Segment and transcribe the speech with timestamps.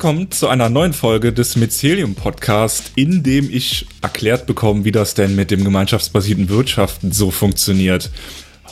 [0.00, 5.12] Willkommen zu einer neuen Folge des Mycelium Podcast, in dem ich erklärt bekomme, wie das
[5.12, 8.10] denn mit dem gemeinschaftsbasierten Wirtschaften so funktioniert.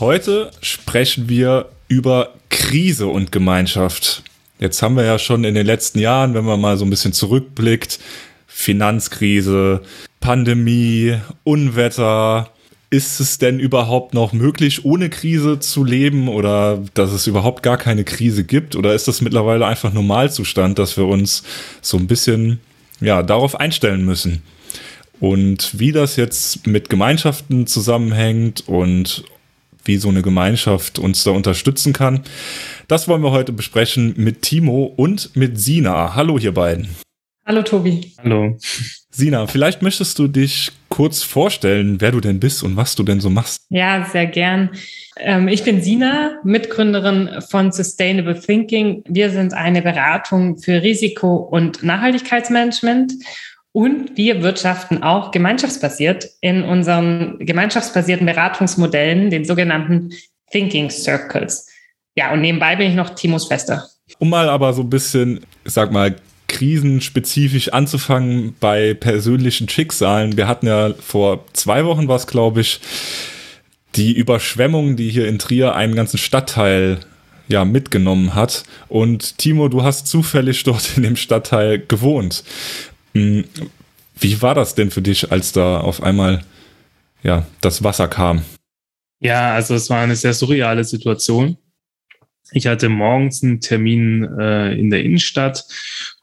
[0.01, 4.23] Heute sprechen wir über Krise und Gemeinschaft.
[4.59, 7.13] Jetzt haben wir ja schon in den letzten Jahren, wenn man mal so ein bisschen
[7.13, 7.99] zurückblickt,
[8.47, 9.83] Finanzkrise,
[10.21, 12.49] Pandemie, Unwetter,
[12.91, 17.77] ist es denn überhaupt noch möglich, ohne Krise zu leben oder dass es überhaupt gar
[17.77, 18.77] keine Krise gibt?
[18.77, 21.43] Oder ist das mittlerweile einfach Normalzustand, dass wir uns
[21.83, 22.61] so ein bisschen
[23.01, 24.43] ja, darauf einstellen müssen?
[25.21, 29.25] Und wie das jetzt mit Gemeinschaften zusammenhängt und
[29.85, 32.23] wie so eine Gemeinschaft uns da unterstützen kann,
[32.87, 36.15] das wollen wir heute besprechen mit Timo und mit Sina.
[36.15, 36.89] Hallo, ihr beiden.
[37.45, 38.13] Hallo, Tobi.
[38.19, 38.57] Hallo.
[39.11, 43.21] Sina, vielleicht möchtest du dich kurz vorstellen, wer du denn bist und was du denn
[43.21, 43.63] so machst?
[43.69, 44.71] Ja, sehr gern.
[45.17, 49.05] Ähm, ich bin Sina, Mitgründerin von Sustainable Thinking.
[49.07, 53.13] Wir sind eine Beratung für Risiko- und Nachhaltigkeitsmanagement.
[53.71, 60.11] Und wir wirtschaften auch gemeinschaftsbasiert in unseren gemeinschaftsbasierten Beratungsmodellen, den sogenannten
[60.51, 61.69] Thinking Circles.
[62.17, 63.87] Ja, und nebenbei bin ich noch Timos Fester.
[64.19, 66.17] Um mal aber so ein bisschen, ich sag mal,
[66.59, 70.37] krisenspezifisch anzufangen bei persönlichen Schicksalen.
[70.37, 72.81] Wir hatten ja vor zwei Wochen was, glaube ich,
[73.95, 76.99] die Überschwemmung, die hier in Trier einen ganzen Stadtteil
[77.47, 78.65] ja mitgenommen hat.
[78.89, 82.43] Und Timo, du hast zufällig dort in dem Stadtteil gewohnt.
[83.15, 83.45] Hm,
[84.19, 86.43] wie war das denn für dich, als da auf einmal
[87.23, 88.43] ja das Wasser kam?
[89.21, 91.57] Ja, also es war eine sehr surreale Situation.
[92.51, 95.65] Ich hatte morgens einen Termin äh, in der Innenstadt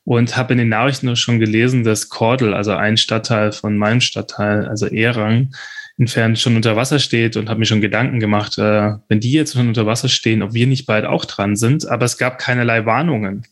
[0.06, 4.68] und habe in den Nachrichten schon gelesen, dass Kordel, also ein Stadtteil von meinem Stadtteil,
[4.68, 5.54] also Erang,
[5.98, 9.54] entfernt schon unter Wasser steht und habe mir schon Gedanken gemacht, äh, wenn die jetzt
[9.54, 11.88] schon unter Wasser stehen, ob wir nicht bald auch dran sind.
[11.88, 13.44] Aber es gab keinerlei Warnungen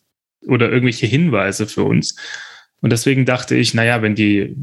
[0.45, 2.15] oder irgendwelche Hinweise für uns.
[2.81, 4.55] Und deswegen dachte ich, naja, wenn die,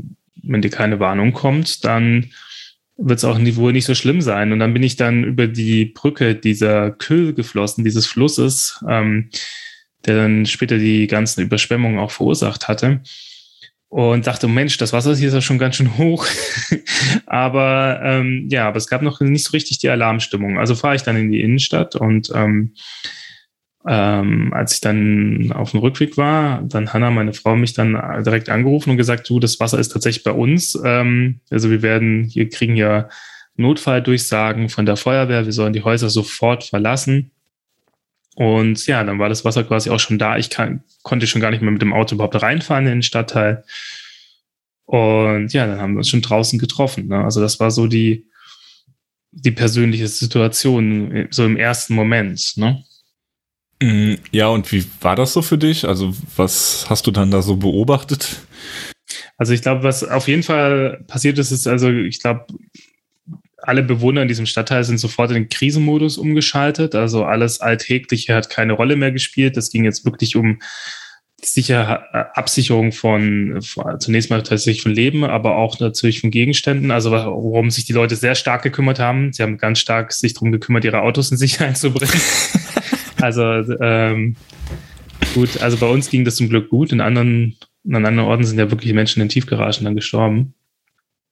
[0.42, 2.30] wenn die keine Warnung kommt, dann
[2.98, 4.52] wird es auch wohl nicht so schlimm sein.
[4.52, 9.30] Und dann bin ich dann über die Brücke dieser Kühl geflossen, dieses Flusses, ähm,
[10.06, 13.00] der dann später die ganzen Überschwemmungen auch verursacht hatte.
[13.88, 16.24] Und dachte, Mensch, das Wasser hier ist ja schon ganz schön hoch.
[17.26, 20.58] aber ähm, ja, aber es gab noch nicht so richtig die Alarmstimmung.
[20.58, 22.74] Also fahre ich dann in die Innenstadt und ähm,
[23.86, 28.48] ähm, als ich dann auf dem Rückweg war, dann Hanna, meine Frau, mich dann direkt
[28.48, 30.78] angerufen und gesagt, du, das Wasser ist tatsächlich bei uns.
[30.84, 33.08] Ähm, also wir werden, hier kriegen ja
[33.56, 37.32] Notfalldurchsagen von der Feuerwehr, wir sollen die Häuser sofort verlassen.
[38.40, 40.38] Und ja, dann war das Wasser quasi auch schon da.
[40.38, 43.64] Ich kann, konnte schon gar nicht mehr mit dem Auto überhaupt reinfahren in den Stadtteil.
[44.86, 47.08] Und ja, dann haben wir uns schon draußen getroffen.
[47.08, 47.22] Ne?
[47.22, 48.24] Also das war so die,
[49.30, 52.54] die persönliche Situation, so im ersten Moment.
[52.56, 52.82] Ne?
[53.82, 55.86] Mm, ja, und wie war das so für dich?
[55.86, 58.40] Also was hast du dann da so beobachtet?
[59.36, 62.46] Also ich glaube, was auf jeden Fall passiert ist, ist also, ich glaube,
[63.62, 66.94] alle Bewohner in diesem Stadtteil sind sofort in den Krisenmodus umgeschaltet.
[66.94, 69.56] Also alles Alltägliche hat keine Rolle mehr gespielt.
[69.56, 70.58] Das ging jetzt wirklich um
[71.42, 76.90] Sicher Absicherung von, von, zunächst mal tatsächlich von Leben, aber auch natürlich von Gegenständen.
[76.90, 79.32] Also worum sich die Leute sehr stark gekümmert haben.
[79.32, 82.20] Sie haben ganz stark sich darum gekümmert, ihre Autos in Sicherheit zu bringen.
[83.22, 83.42] also
[83.80, 84.36] ähm,
[85.34, 86.92] gut, also bei uns ging das zum Glück gut.
[86.92, 87.56] In anderen,
[87.88, 90.52] an anderen Orten sind ja wirklich Menschen in Tiefgaragen dann gestorben.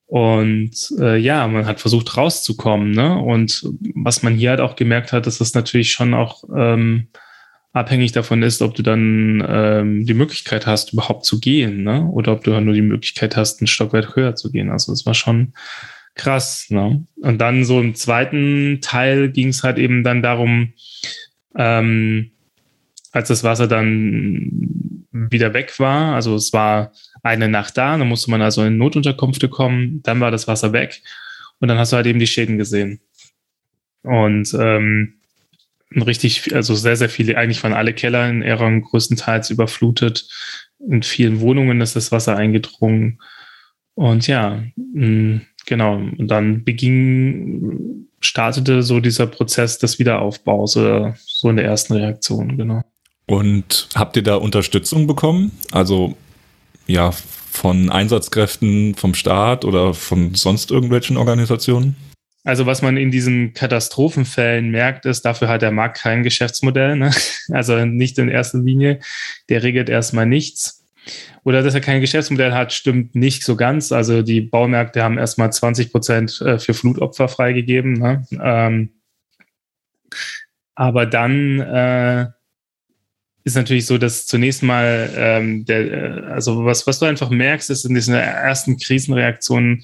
[0.08, 2.92] Und äh, ja, man hat versucht rauszukommen.
[2.92, 3.18] Ne?
[3.18, 7.08] Und was man hier halt auch gemerkt hat, dass das natürlich schon auch ähm,
[7.74, 12.06] abhängig davon ist, ob du dann ähm, die Möglichkeit hast, überhaupt zu gehen, ne?
[12.06, 14.70] oder ob du halt nur die Möglichkeit hast, ein Stockwerk höher zu gehen.
[14.70, 15.52] Also es war schon
[16.14, 16.68] krass.
[16.70, 17.04] Ne?
[17.20, 20.72] Und dann so im zweiten Teil ging es halt eben dann darum,
[21.54, 22.30] ähm,
[23.18, 26.92] als das Wasser dann wieder weg war, also es war
[27.22, 31.02] eine Nacht da, dann musste man also in Notunterkünfte kommen, dann war das Wasser weg
[31.58, 33.00] und dann hast du halt eben die Schäden gesehen.
[34.02, 35.14] Und ähm,
[35.94, 40.28] richtig, also sehr, sehr viele, eigentlich waren alle Keller in Erang größtenteils überflutet.
[40.78, 43.20] In vielen Wohnungen ist das Wasser eingedrungen.
[43.94, 45.96] Und ja, mh, genau.
[45.96, 52.56] Und dann beging, startete so dieser Prozess des Wiederaufbaus oder so in der ersten Reaktion,
[52.56, 52.84] genau.
[53.28, 55.52] Und habt ihr da Unterstützung bekommen?
[55.70, 56.16] Also
[56.86, 61.94] ja, von Einsatzkräften vom Staat oder von sonst irgendwelchen Organisationen?
[62.44, 66.96] Also was man in diesen Katastrophenfällen merkt, ist, dafür hat der Markt kein Geschäftsmodell.
[66.96, 67.10] Ne?
[67.50, 69.00] Also nicht in erster Linie.
[69.50, 70.86] Der regelt erstmal nichts.
[71.44, 73.92] Oder dass er kein Geschäftsmodell hat, stimmt nicht so ganz.
[73.92, 77.92] Also die Baumärkte haben erstmal 20 Prozent äh, für Flutopfer freigegeben.
[77.92, 78.26] Ne?
[78.42, 78.90] Ähm,
[80.74, 82.26] aber dann äh,
[83.48, 87.70] ist natürlich so, dass zunächst mal ähm, der, äh, also was, was du einfach merkst,
[87.70, 89.82] ist in diesen ersten Krisenreaktionen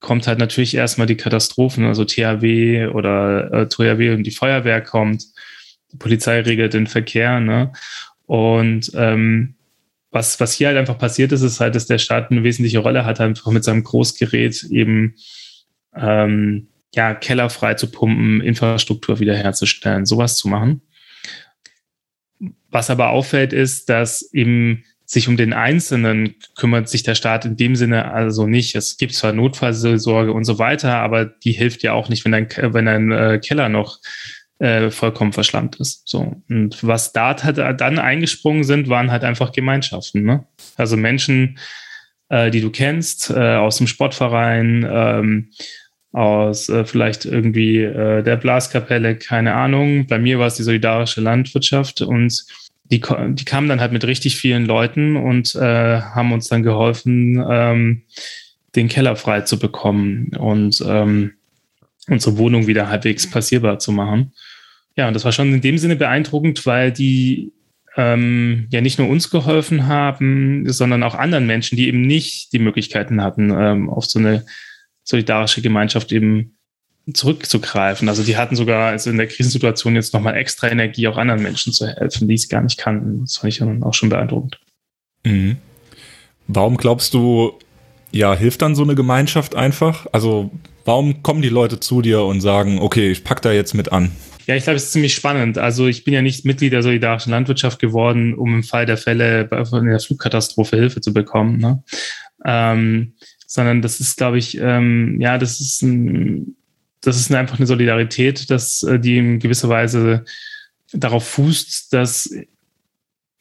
[0.00, 5.24] kommt halt natürlich erstmal die Katastrophen, also THW oder äh, THW und die Feuerwehr kommt,
[5.92, 7.72] die Polizei regelt den Verkehr, ne?
[8.24, 9.56] Und ähm,
[10.10, 13.04] was, was hier halt einfach passiert ist, ist halt, dass der Staat eine wesentliche Rolle
[13.04, 15.16] hat, einfach mit seinem Großgerät eben
[15.94, 20.80] ähm, ja, Keller frei zu pumpen, Infrastruktur wiederherzustellen, sowas zu machen.
[22.70, 27.56] Was aber auffällt, ist, dass eben sich um den Einzelnen kümmert sich der Staat in
[27.56, 28.76] dem Sinne also nicht.
[28.76, 32.48] Es gibt zwar Notfallsorge und so weiter, aber die hilft ja auch nicht, wenn ein,
[32.56, 33.98] wenn ein äh, Keller noch
[34.60, 36.06] äh, vollkommen verschlammt ist.
[36.06, 36.40] So.
[36.48, 40.22] Und was da dann eingesprungen sind, waren halt einfach Gemeinschaften.
[40.22, 40.44] Ne?
[40.76, 41.58] Also Menschen,
[42.28, 45.50] äh, die du kennst, aus dem Sportverein, ähm,
[46.12, 50.06] aus äh, vielleicht irgendwie äh, der Blaskapelle, keine Ahnung.
[50.06, 52.44] Bei mir war es die solidarische Landwirtschaft und
[52.90, 57.44] die, die kamen dann halt mit richtig vielen Leuten und äh, haben uns dann geholfen,
[57.48, 58.02] ähm,
[58.74, 61.32] den Keller frei zu bekommen und ähm,
[62.08, 64.32] unsere Wohnung wieder halbwegs passierbar zu machen.
[64.96, 67.52] Ja, und das war schon in dem Sinne beeindruckend, weil die
[67.96, 72.58] ähm, ja nicht nur uns geholfen haben, sondern auch anderen Menschen, die eben nicht die
[72.58, 74.44] Möglichkeiten hatten, ähm, auf so eine
[75.10, 76.56] solidarische Gemeinschaft eben
[77.12, 78.08] zurückzugreifen.
[78.08, 81.72] Also die hatten sogar also in der Krisensituation jetzt nochmal extra Energie, auch anderen Menschen
[81.72, 83.22] zu helfen, die es gar nicht kannten.
[83.22, 84.60] Das fand ich dann auch schon beeindruckend.
[85.24, 85.56] Mhm.
[86.46, 87.58] Warum glaubst du,
[88.12, 90.06] ja, hilft dann so eine Gemeinschaft einfach?
[90.12, 90.50] Also
[90.84, 94.12] warum kommen die Leute zu dir und sagen, okay, ich pack da jetzt mit an?
[94.46, 95.58] Ja, ich glaube, es ist ziemlich spannend.
[95.58, 99.48] Also ich bin ja nicht Mitglied der solidarischen Landwirtschaft geworden, um im Fall der Fälle
[99.68, 101.82] von der Flugkatastrophe Hilfe zu bekommen, ne?
[102.44, 103.14] ähm,
[103.52, 106.54] sondern das ist, glaube ich, ähm, ja, das ist ein
[107.00, 110.24] das ist einfach eine Solidarität, dass äh, die in gewisser Weise
[110.92, 112.32] darauf fußt, dass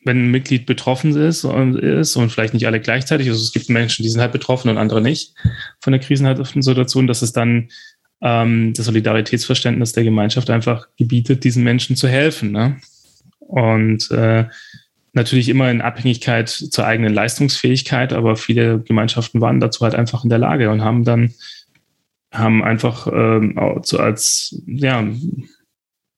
[0.06, 3.70] wenn ein Mitglied betroffen ist und ist und vielleicht nicht alle gleichzeitig, also es gibt
[3.70, 5.36] Menschen, die sind halt betroffen und andere nicht
[5.82, 7.70] von der krisenhaften Situation, dass es dann
[8.22, 12.52] ähm, das Solidaritätsverständnis der Gemeinschaft einfach gebietet, diesen Menschen zu helfen.
[12.52, 12.78] Ne?
[13.40, 14.46] Und äh,
[15.14, 20.30] natürlich immer in Abhängigkeit zur eigenen Leistungsfähigkeit, aber viele Gemeinschaften waren dazu halt einfach in
[20.30, 21.34] der Lage und haben dann
[22.32, 25.04] haben einfach ähm, so als, ja,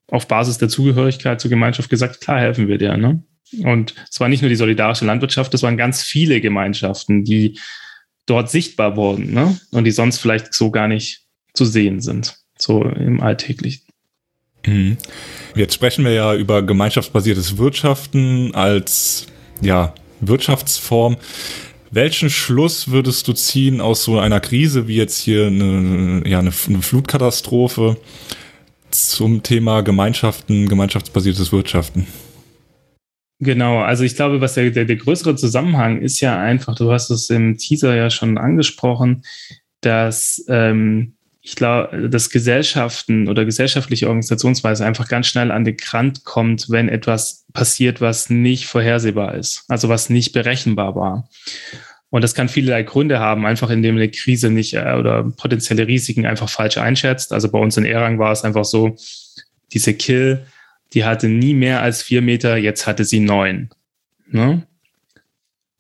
[0.08, 2.98] auf Basis der Zugehörigkeit zur Gemeinschaft gesagt, klar helfen wir dir.
[2.98, 3.24] Ne?
[3.64, 7.60] Und es war nicht nur die solidarische Landwirtschaft, es waren ganz viele Gemeinschaften, die
[8.26, 9.58] dort sichtbar wurden ne?
[9.72, 13.91] und die sonst vielleicht so gar nicht zu sehen sind, so im Alltäglichen.
[14.66, 14.98] Mhm.
[15.56, 19.26] Jetzt sprechen wir ja über gemeinschaftsbasiertes Wirtschaften als
[19.62, 21.18] ja, Wirtschaftsform.
[21.92, 26.52] Welchen Schluss würdest du ziehen aus so einer Krise wie jetzt hier eine, ja, eine,
[26.52, 27.98] Flutkatastrophe
[28.92, 32.08] zum Thema Gemeinschaften, gemeinschaftsbasiertes Wirtschaften?
[33.40, 37.10] Genau, also ich glaube, was der, der, der größere Zusammenhang ist ja einfach, du hast
[37.10, 39.24] es im Teaser ja schon angesprochen,
[39.82, 46.24] dass ähm, ich glaube, dass Gesellschaften oder gesellschaftliche Organisationsweise einfach ganz schnell an den Rand
[46.24, 51.30] kommt, wenn etwas passiert, was nicht vorhersehbar ist, also was nicht berechenbar war.
[52.12, 56.26] Und das kann vielerlei Gründe haben, einfach indem eine Krise nicht äh, oder potenzielle Risiken
[56.26, 57.32] einfach falsch einschätzt.
[57.32, 58.98] Also bei uns in Erang war es einfach so,
[59.72, 60.46] diese Kill,
[60.94, 63.70] die hatte nie mehr als vier Meter, jetzt hatte sie neun.
[64.28, 64.68] Ne?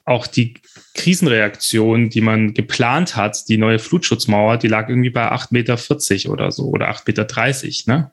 [0.05, 0.55] Auch die
[0.93, 6.51] Krisenreaktion, die man geplant hat, die neue Flutschutzmauer, die lag irgendwie bei 8,40 Meter oder
[6.51, 7.93] so oder 8,30 Meter.
[7.93, 8.11] Ne?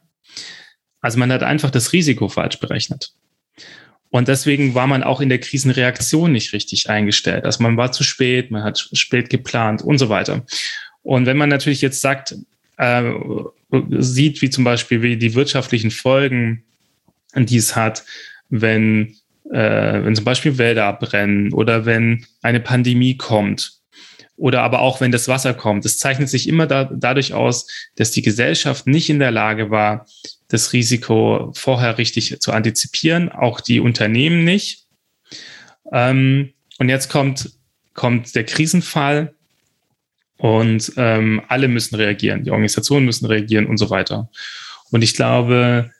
[1.00, 3.12] Also man hat einfach das Risiko falsch berechnet.
[4.10, 7.44] Und deswegen war man auch in der Krisenreaktion nicht richtig eingestellt.
[7.44, 10.46] Also man war zu spät, man hat spät geplant und so weiter.
[11.02, 12.34] Und wenn man natürlich jetzt sagt,
[12.78, 13.12] äh,
[13.98, 16.64] sieht, wie zum Beispiel wie die wirtschaftlichen Folgen,
[17.34, 18.04] die es hat,
[18.48, 19.16] wenn
[19.52, 23.78] äh, wenn zum Beispiel Wälder abbrennen oder wenn eine Pandemie kommt
[24.36, 25.84] oder aber auch wenn das Wasser kommt.
[25.84, 30.06] Es zeichnet sich immer da, dadurch aus, dass die Gesellschaft nicht in der Lage war,
[30.46, 34.86] das Risiko vorher richtig zu antizipieren, auch die Unternehmen nicht.
[35.92, 37.50] Ähm, und jetzt kommt,
[37.94, 39.34] kommt der Krisenfall
[40.36, 44.30] und ähm, alle müssen reagieren, die Organisationen müssen reagieren und so weiter.
[44.90, 45.90] Und ich glaube,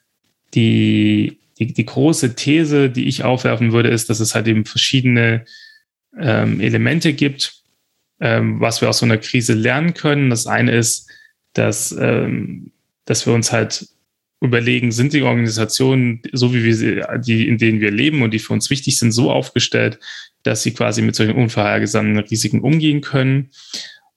[0.54, 5.44] die, die, die große These, die ich aufwerfen würde, ist, dass es halt eben verschiedene
[6.18, 7.62] ähm, Elemente gibt,
[8.20, 10.30] ähm, was wir aus so einer Krise lernen können.
[10.30, 11.08] Das eine ist,
[11.52, 12.72] dass, ähm,
[13.04, 13.88] dass wir uns halt
[14.40, 18.38] überlegen, sind die Organisationen, so wie wir sie, die, in denen wir leben und die
[18.38, 19.98] für uns wichtig sind, so aufgestellt,
[20.44, 23.50] dass sie quasi mit solchen unvorhergesehenen Risiken umgehen können?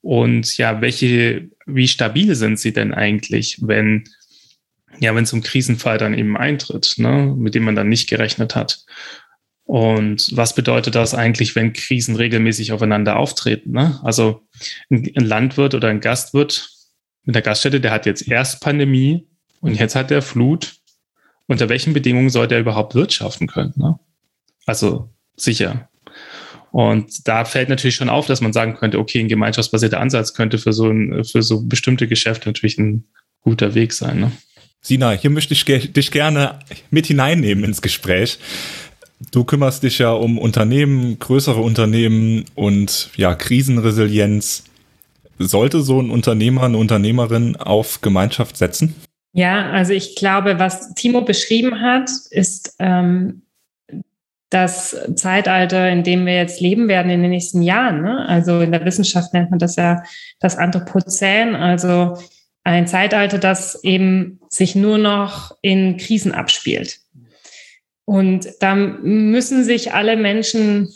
[0.02, 4.04] Und ja, welche, wie stabil sind sie denn eigentlich, wenn
[5.02, 8.56] ja, wenn es um Krisenfall dann eben eintritt, ne, mit dem man dann nicht gerechnet
[8.56, 8.86] hat.
[9.64, 13.72] Und was bedeutet das eigentlich, wenn Krisen regelmäßig aufeinander auftreten?
[13.72, 14.00] Ne?
[14.04, 14.44] Also
[14.90, 16.70] ein, Landwirt oder ein Gastwirt
[17.24, 19.28] mit der Gaststätte, der hat jetzt erst Pandemie
[19.60, 20.76] und jetzt hat er Flut.
[21.48, 23.74] Unter welchen Bedingungen soll der überhaupt wirtschaften können?
[23.76, 24.00] Ne?
[24.66, 25.90] Also sicher.
[26.72, 30.58] Und da fällt natürlich schon auf, dass man sagen könnte, okay, ein gemeinschaftsbasierter Ansatz könnte
[30.58, 33.06] für so, ein, für so bestimmte Geschäfte natürlich ein
[33.42, 34.20] guter Weg sein.
[34.20, 34.32] Ne?
[34.82, 36.60] Sina, hier möchte ich dich gerne
[36.90, 38.40] mit hineinnehmen ins Gespräch.
[39.32, 44.64] Du kümmerst dich ja um Unternehmen, größere Unternehmen und ja, Krisenresilienz.
[45.38, 48.96] Sollte so ein Unternehmer, eine Unternehmerin auf Gemeinschaft setzen?
[49.34, 53.44] Ja, also ich glaube, was Timo beschrieben hat, ist ähm,
[54.50, 58.02] das Zeitalter, in dem wir jetzt leben werden in den nächsten Jahren.
[58.02, 58.28] Ne?
[58.28, 60.04] Also in der Wissenschaft nennt man das ja
[60.40, 62.18] das Anthropozän, also
[62.64, 67.00] ein Zeitalter, das eben sich nur noch in Krisen abspielt.
[68.06, 70.94] Und da müssen sich alle Menschen,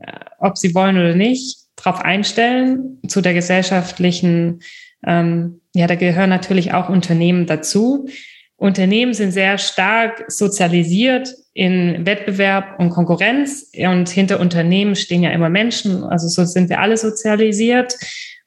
[0.00, 4.60] äh, ob sie wollen oder nicht, darauf einstellen zu der gesellschaftlichen,
[5.04, 8.08] ähm, ja, da gehören natürlich auch Unternehmen dazu.
[8.56, 15.48] Unternehmen sind sehr stark sozialisiert in Wettbewerb und Konkurrenz und hinter Unternehmen stehen ja immer
[15.48, 17.96] Menschen, also so sind wir alle sozialisiert.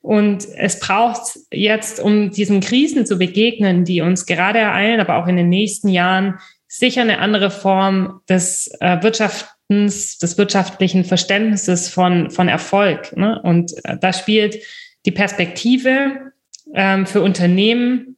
[0.05, 5.25] Und es braucht jetzt, um diesen Krisen zu begegnen, die uns gerade ereilen, aber auch
[5.25, 6.35] in den nächsten Jahren,
[6.67, 13.17] sicher eine andere Form des äh, Wirtschaftens, des wirtschaftlichen Verständnisses von, von Erfolg.
[13.17, 13.41] Ne?
[13.41, 14.57] Und äh, da spielt
[15.07, 16.31] die Perspektive
[16.75, 18.15] ähm, für Unternehmen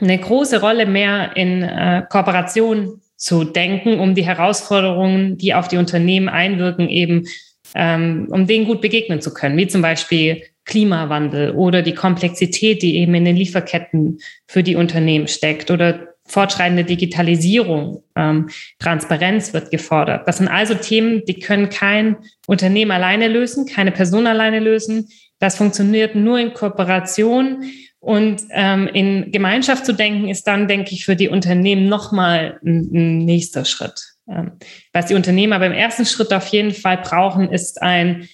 [0.00, 5.76] eine große Rolle mehr in äh, Kooperation zu denken, um die Herausforderungen, die auf die
[5.76, 7.28] Unternehmen einwirken, eben
[7.76, 12.96] ähm, um denen gut begegnen zu können, wie zum Beispiel Klimawandel oder die Komplexität, die
[12.96, 18.48] eben in den Lieferketten für die Unternehmen steckt oder fortschreitende Digitalisierung, ähm,
[18.78, 20.26] Transparenz wird gefordert.
[20.28, 25.08] Das sind also Themen, die können kein Unternehmen alleine lösen, keine Person alleine lösen.
[25.40, 27.64] Das funktioniert nur in Kooperation
[27.98, 32.90] und ähm, in Gemeinschaft zu denken, ist dann, denke ich, für die Unternehmen nochmal ein,
[32.92, 34.00] ein nächster Schritt.
[34.28, 34.52] Ähm,
[34.92, 38.28] was die Unternehmen aber im ersten Schritt auf jeden Fall brauchen, ist ein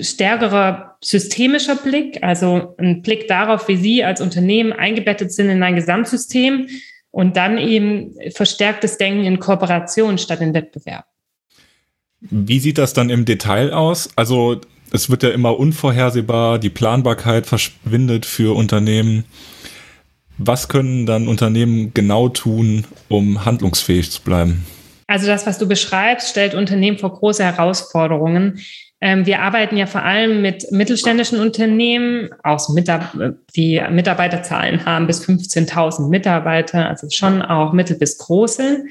[0.00, 5.76] stärkerer systemischer Blick, also ein Blick darauf, wie sie als Unternehmen eingebettet sind in ein
[5.76, 6.68] Gesamtsystem
[7.10, 11.06] und dann eben verstärktes Denken in Kooperation statt in Wettbewerb.
[12.20, 14.08] Wie sieht das dann im Detail aus?
[14.16, 14.60] Also
[14.90, 19.24] es wird ja immer unvorhersehbar, die Planbarkeit verschwindet für Unternehmen.
[20.38, 24.64] Was können dann Unternehmen genau tun, um handlungsfähig zu bleiben?
[25.06, 28.58] Also das, was du beschreibst, stellt Unternehmen vor große Herausforderungen.
[29.04, 32.74] Ähm, wir arbeiten ja vor allem mit mittelständischen Unternehmen, aus
[33.54, 38.86] die Mitarbeiterzahlen haben bis 15.000 Mitarbeiter, also schon auch mittel bis große.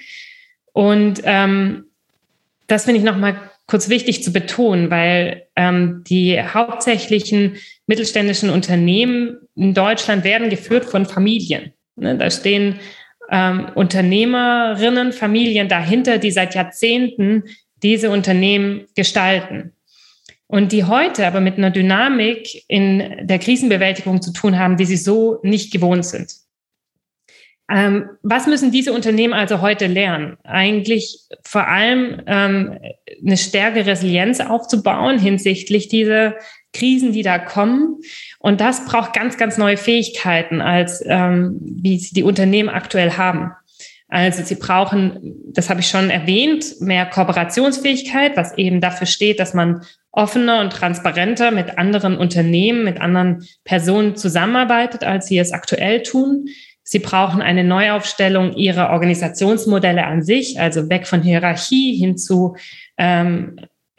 [0.72, 1.86] Und ähm,
[2.67, 9.74] das finde ich nochmal kurz wichtig zu betonen, weil ähm, die hauptsächlichen mittelständischen Unternehmen in
[9.74, 11.74] Deutschland werden geführt von Familien.
[11.96, 12.79] Ne, da stehen
[13.32, 17.46] ähm, Unternehmerinnen, Familien dahinter, die seit Jahrzehnten
[17.82, 19.74] diese Unternehmen gestalten.
[20.53, 24.98] Und die heute aber mit einer Dynamik in der Krisenbewältigung zu tun haben, die sie
[24.98, 26.31] so nicht gewohnt sind.
[27.72, 30.38] Ähm, was müssen diese Unternehmen also heute lernen?
[30.43, 32.77] Eigentlich vor allem ähm,
[33.25, 36.36] eine stärkere Resilienz aufzubauen hinsichtlich dieser
[36.72, 37.98] Krisen, die da kommen.
[38.38, 43.53] Und das braucht ganz, ganz neue Fähigkeiten, als ähm, wie sie die Unternehmen aktuell haben.
[44.07, 49.55] Also sie brauchen, das habe ich schon erwähnt, mehr Kooperationsfähigkeit, was eben dafür steht, dass
[49.55, 49.81] man
[50.13, 56.46] offener und transparenter mit anderen Unternehmen, mit anderen Personen zusammenarbeitet, als sie es aktuell tun.
[56.84, 62.55] Sie brauchen eine Neuaufstellung ihrer Organisationsmodelle an sich, also weg von Hierarchie hin zu
[62.98, 63.55] ähm,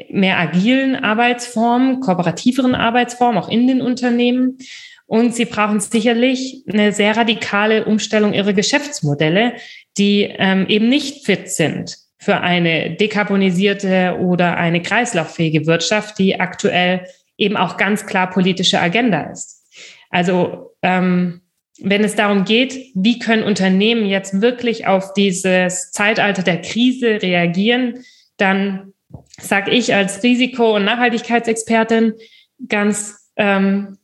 [0.08, 4.58] mehr agilen Arbeitsformen, kooperativeren Arbeitsformen, auch in den Unternehmen.
[5.06, 9.54] Und sie brauchen sicherlich eine sehr radikale Umstellung ihrer Geschäftsmodelle,
[9.98, 17.06] die ähm, eben nicht fit sind für eine dekarbonisierte oder eine kreislauffähige Wirtschaft, die aktuell
[17.36, 19.62] eben auch ganz klar politische Agenda ist.
[20.08, 21.42] Also ähm,
[21.80, 28.04] wenn es darum geht, wie können Unternehmen jetzt wirklich auf dieses Zeitalter der Krise reagieren,
[28.36, 28.94] dann
[29.40, 32.14] sage ich als Risiko- und Nachhaltigkeitsexpertin
[32.68, 33.98] ganz, ähm,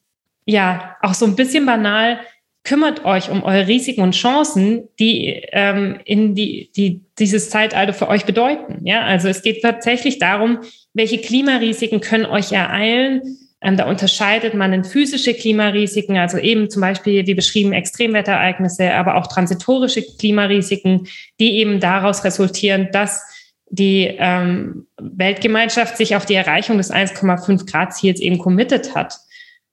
[0.44, 2.20] ja, auch so ein bisschen banal,
[2.62, 8.08] kümmert euch um eure Risiken und Chancen, die ähm, in die, die dieses Zeitalter für
[8.08, 8.86] euch bedeuten.
[8.86, 10.58] Ja, also es geht tatsächlich darum,
[10.92, 13.22] welche Klimarisiken können euch ereilen,
[13.62, 19.16] ähm, da unterscheidet man in physische Klimarisiken, also eben zum Beispiel, wie beschrieben, Extremwetterereignisse, aber
[19.16, 21.06] auch transitorische Klimarisiken,
[21.38, 23.22] die eben daraus resultieren, dass
[23.68, 29.18] die ähm, Weltgemeinschaft sich auf die Erreichung des 1,5 Grad Ziels eben committed hat.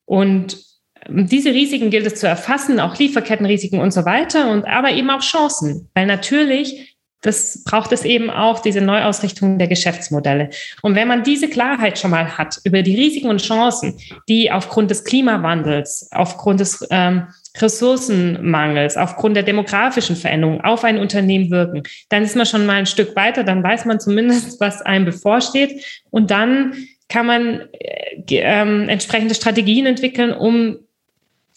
[0.05, 0.66] Und
[1.09, 5.21] diese Risiken gilt es zu erfassen, auch Lieferkettenrisiken und so weiter, und aber eben auch
[5.21, 10.49] Chancen, weil natürlich das braucht es eben auch, diese Neuausrichtung der Geschäftsmodelle.
[10.83, 13.97] Und wenn man diese Klarheit schon mal hat über die Risiken und Chancen,
[14.29, 17.27] die aufgrund des Klimawandels, aufgrund des ähm,
[17.59, 22.85] Ressourcenmangels, aufgrund der demografischen Veränderungen auf ein Unternehmen wirken, dann ist man schon mal ein
[22.85, 25.83] Stück weiter, dann weiß man zumindest, was einem bevorsteht.
[26.11, 26.75] Und dann
[27.09, 30.77] kann man äh, äh, entsprechende Strategien entwickeln, um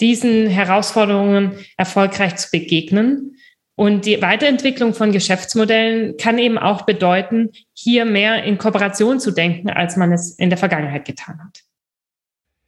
[0.01, 3.37] diesen Herausforderungen erfolgreich zu begegnen.
[3.75, 9.71] Und die Weiterentwicklung von Geschäftsmodellen kann eben auch bedeuten, hier mehr in Kooperation zu denken,
[9.71, 11.61] als man es in der Vergangenheit getan hat.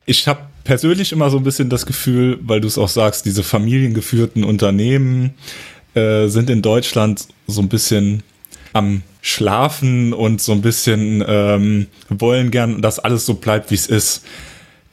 [0.06, 3.42] Ich habe persönlich immer so ein bisschen das Gefühl, weil du es auch sagst, diese
[3.42, 5.34] familiengeführten Unternehmen
[5.94, 8.22] äh, sind in Deutschland so ein bisschen
[8.72, 13.86] am Schlafen und so ein bisschen ähm, wollen gern, dass alles so bleibt, wie es
[13.86, 14.24] ist.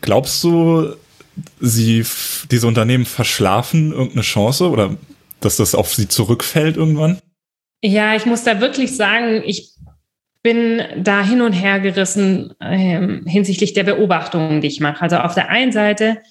[0.01, 0.95] Glaubst du,
[1.59, 2.05] sie
[2.51, 4.97] diese Unternehmen verschlafen irgendeine Chance oder
[5.39, 7.19] dass das auf sie zurückfällt irgendwann?
[7.81, 9.73] Ja, ich muss da wirklich sagen, ich
[10.41, 15.01] bin da hin und her gerissen äh, hinsichtlich der Beobachtungen, die ich mache.
[15.01, 16.21] Also auf der einen Seite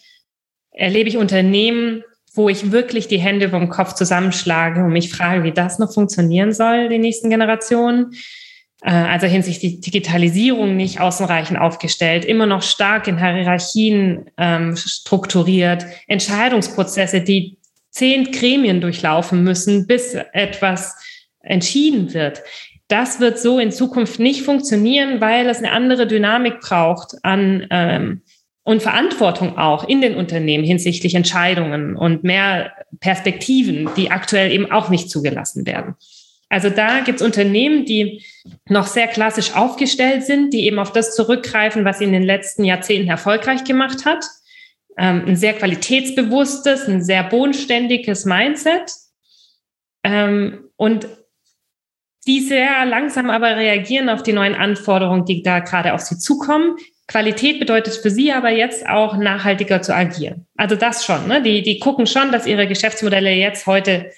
[0.71, 2.03] erlebe ich Unternehmen,
[2.35, 6.53] wo ich wirklich die Hände vom Kopf zusammenschlage und mich frage, wie das noch funktionieren
[6.53, 8.13] soll, die nächsten Generationen.
[8.83, 17.21] Äh, also hinsichtlich Digitalisierung nicht ausreichend aufgestellt, immer noch stark in Hierarchien ähm, strukturiert, Entscheidungsprozesse,
[17.21, 17.59] die
[17.91, 20.95] zehn Gremien durchlaufen müssen, bis etwas
[21.41, 22.43] entschieden wird.
[22.87, 28.23] Das wird so in Zukunft nicht funktionieren, weil es eine andere Dynamik braucht an ähm,
[28.63, 34.89] und Verantwortung auch in den Unternehmen hinsichtlich Entscheidungen und mehr Perspektiven, die aktuell eben auch
[34.89, 35.97] nicht zugelassen werden.
[36.49, 38.25] Also da gibt es Unternehmen, die
[38.69, 42.65] noch sehr klassisch aufgestellt sind, die eben auf das zurückgreifen, was sie in den letzten
[42.65, 44.25] Jahrzehnten erfolgreich gemacht hat.
[44.97, 48.93] Ähm, ein sehr qualitätsbewusstes, ein sehr bodenständiges Mindset.
[50.05, 51.07] Ähm, und
[52.27, 56.77] die sehr langsam aber reagieren auf die neuen Anforderungen, die da gerade auf sie zukommen.
[57.07, 60.47] Qualität bedeutet für sie aber jetzt auch nachhaltiger zu agieren.
[60.57, 61.27] Also das schon.
[61.27, 61.43] Ne?
[61.43, 64.11] Die, die gucken schon, dass ihre Geschäftsmodelle jetzt heute,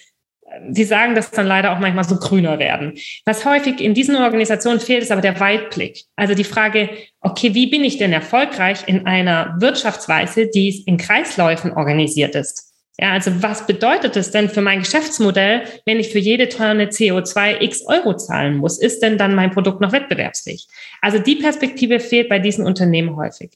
[0.70, 2.94] sie sagen das dann leider auch manchmal so grüner werden.
[3.25, 6.05] Was häufig in diesen Organisationen fehlt, ist aber der Weitblick.
[6.16, 11.73] Also die Frage, okay, wie bin ich denn erfolgreich in einer Wirtschaftsweise, die in Kreisläufen
[11.73, 12.70] organisiert ist?
[12.99, 17.62] Ja, also was bedeutet es denn für mein Geschäftsmodell, wenn ich für jede Tonne CO2
[17.62, 18.79] x Euro zahlen muss?
[18.79, 20.66] Ist denn dann mein Produkt noch wettbewerbsfähig?
[21.01, 23.53] Also die Perspektive fehlt bei diesen Unternehmen häufig.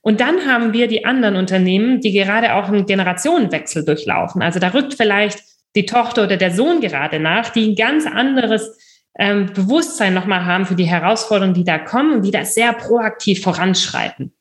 [0.00, 4.40] Und dann haben wir die anderen Unternehmen, die gerade auch einen Generationenwechsel durchlaufen.
[4.40, 5.42] Also da rückt vielleicht
[5.76, 8.76] die Tochter oder der Sohn gerade nach, die ein ganz anderes
[9.18, 13.42] ähm, Bewusstsein nochmal haben für die Herausforderungen, die da kommen und die da sehr proaktiv
[13.42, 14.32] voranschreiten.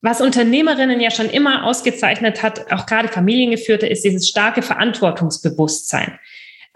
[0.00, 6.18] Was Unternehmerinnen ja schon immer ausgezeichnet hat, auch gerade familiengeführte, ist dieses starke Verantwortungsbewusstsein.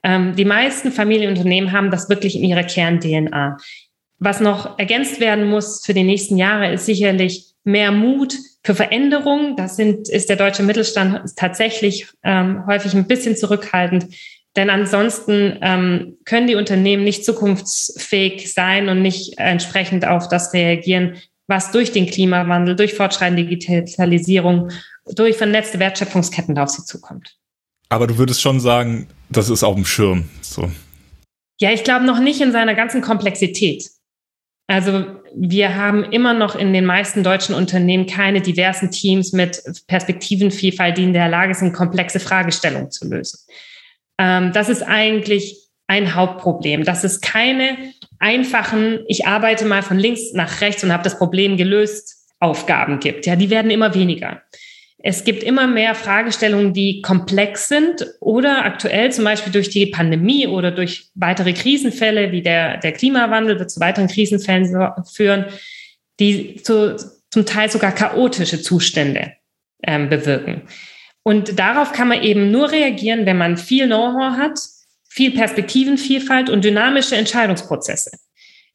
[0.05, 3.57] Ähm, die meisten Familienunternehmen haben das wirklich in ihrer Kern-DNA.
[4.19, 8.35] Was noch ergänzt werden muss für die nächsten Jahre, ist sicherlich mehr Mut
[8.67, 9.55] für Veränderung.
[9.57, 14.09] Das sind, ist der deutsche Mittelstand tatsächlich ähm, häufig ein bisschen zurückhaltend.
[14.57, 21.15] Denn ansonsten ähm, können die Unternehmen nicht zukunftsfähig sein und nicht entsprechend auf das reagieren,
[21.47, 24.71] was durch den Klimawandel, durch fortschreitende Digitalisierung,
[25.15, 27.37] durch vernetzte Wertschöpfungsketten auf sie zukommt.
[27.89, 30.29] Aber du würdest schon sagen, das ist auf dem Schirm.
[30.41, 30.69] So.
[31.61, 33.89] Ja, ich glaube noch nicht in seiner ganzen Komplexität.
[34.67, 35.05] Also
[35.39, 41.05] wir haben immer noch in den meisten deutschen Unternehmen keine diversen Teams mit Perspektivenvielfalt, die
[41.05, 43.41] in der Lage sind, komplexe Fragestellungen zu lösen.
[44.19, 47.77] Ähm, das ist eigentlich ein Hauptproblem, dass es keine
[48.19, 53.27] einfachen, ich arbeite mal von links nach rechts und habe das Problem gelöst, Aufgaben gibt.
[53.27, 54.43] Ja, die werden immer weniger.
[55.09, 60.49] Es gibt immer mehr Fragestellungen, die komplex sind oder aktuell zum Beispiel durch die Pandemie
[60.49, 64.67] oder durch weitere Krisenfälle wie der, der Klimawandel wird zu weiteren Krisenfällen
[65.05, 65.45] führen,
[66.19, 66.97] die zu,
[67.31, 69.35] zum Teil sogar chaotische Zustände
[69.85, 70.63] ähm, bewirken.
[71.23, 74.59] Und darauf kann man eben nur reagieren, wenn man viel Know-how hat,
[75.09, 78.11] viel Perspektivenvielfalt und dynamische Entscheidungsprozesse.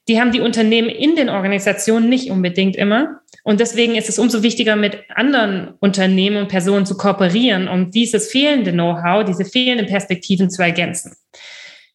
[0.08, 3.20] Die haben die Unternehmen in den Organisationen nicht unbedingt immer.
[3.44, 8.30] Und deswegen ist es umso wichtiger, mit anderen Unternehmen und Personen zu kooperieren, um dieses
[8.30, 11.16] fehlende Know-how, diese fehlenden Perspektiven zu ergänzen.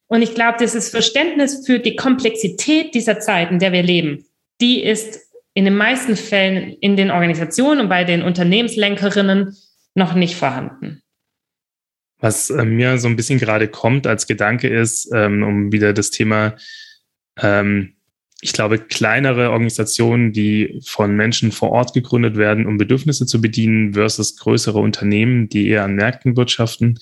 [0.08, 4.26] Und ich glaube, dieses Verständnis für die Komplexität dieser Zeit, in der wir leben,
[4.62, 5.20] die ist
[5.54, 9.56] in den meisten Fällen in den Organisationen und bei den Unternehmenslenkerinnen
[9.96, 11.02] noch nicht vorhanden.
[12.20, 16.10] Was äh, mir so ein bisschen gerade kommt als Gedanke ist, ähm, um wieder das
[16.10, 16.56] Thema
[17.42, 17.97] ähm,
[18.42, 23.94] ich glaube, kleinere Organisationen, die von Menschen vor Ort gegründet werden, um Bedürfnisse zu bedienen,
[23.94, 27.00] versus größere Unternehmen, die eher an Märkten wirtschaften,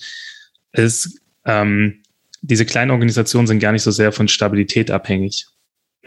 [0.72, 2.02] ist, ähm,
[2.40, 5.46] diese kleinen Organisationen sind gar nicht so sehr von Stabilität abhängig.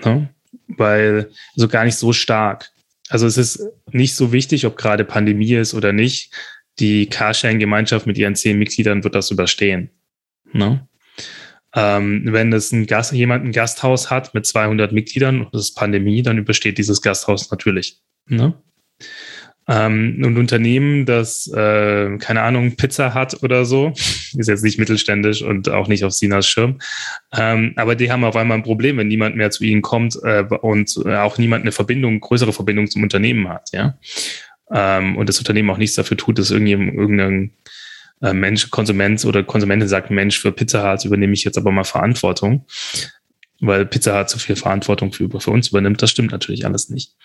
[0.03, 0.29] Ne?
[0.67, 2.71] Weil, also gar nicht so stark.
[3.09, 3.61] Also es ist
[3.91, 6.33] nicht so wichtig, ob gerade Pandemie ist oder nicht.
[6.79, 9.91] Die Carsharing-Gemeinschaft mit ihren zehn Mitgliedern wird das überstehen.
[10.53, 10.87] Ne?
[11.75, 15.75] Ähm, wenn es ein Gast, jemand ein Gasthaus hat mit 200 Mitgliedern und es ist
[15.75, 17.99] Pandemie, dann übersteht dieses Gasthaus natürlich.
[18.27, 18.55] Ne?
[19.67, 23.89] Ähm, ein Unternehmen, das, äh, keine Ahnung, Pizza hat oder so,
[24.35, 26.79] ist jetzt nicht mittelständisch und auch nicht auf Sinas Schirm.
[27.37, 30.43] Ähm, aber die haben auf einmal ein Problem, wenn niemand mehr zu ihnen kommt äh,
[30.43, 33.99] und auch niemand eine Verbindung, größere Verbindung zum Unternehmen hat, ja.
[34.71, 37.51] Ähm, und das Unternehmen auch nichts dafür tut, dass irgendjemand, irgendein
[38.21, 41.83] äh, Mensch, Konsument oder Konsumentin sagt, Mensch, für Pizza Hut übernehme ich jetzt aber mal
[41.83, 42.65] Verantwortung,
[43.59, 46.01] weil Pizza Hut zu viel Verantwortung für, für uns übernimmt.
[46.01, 47.15] Das stimmt natürlich alles nicht.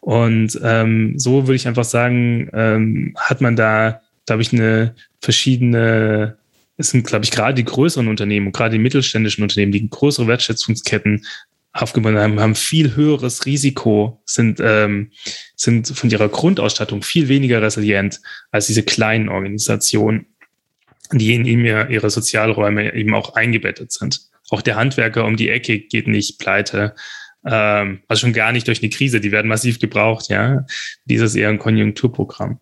[0.00, 6.38] Und ähm, so würde ich einfach sagen, ähm, hat man da, glaube ich, eine verschiedene
[6.76, 10.26] es sind, glaube ich, gerade die größeren Unternehmen und gerade die mittelständischen Unternehmen, die größere
[10.26, 11.24] Wertschätzungsketten
[11.72, 15.10] aufgebaut haben, haben viel höheres Risiko, sind, ähm,
[15.56, 20.26] sind von ihrer Grundausstattung viel weniger resilient als diese kleinen Organisationen
[21.12, 24.20] die in ihm ihre Sozialräume eben auch eingebettet sind.
[24.50, 26.94] Auch der Handwerker um die Ecke geht nicht pleite.
[27.44, 29.20] Ähm, also schon gar nicht durch eine Krise.
[29.20, 30.64] Die werden massiv gebraucht, ja.
[31.04, 32.60] Dieses eher ein Konjunkturprogramm.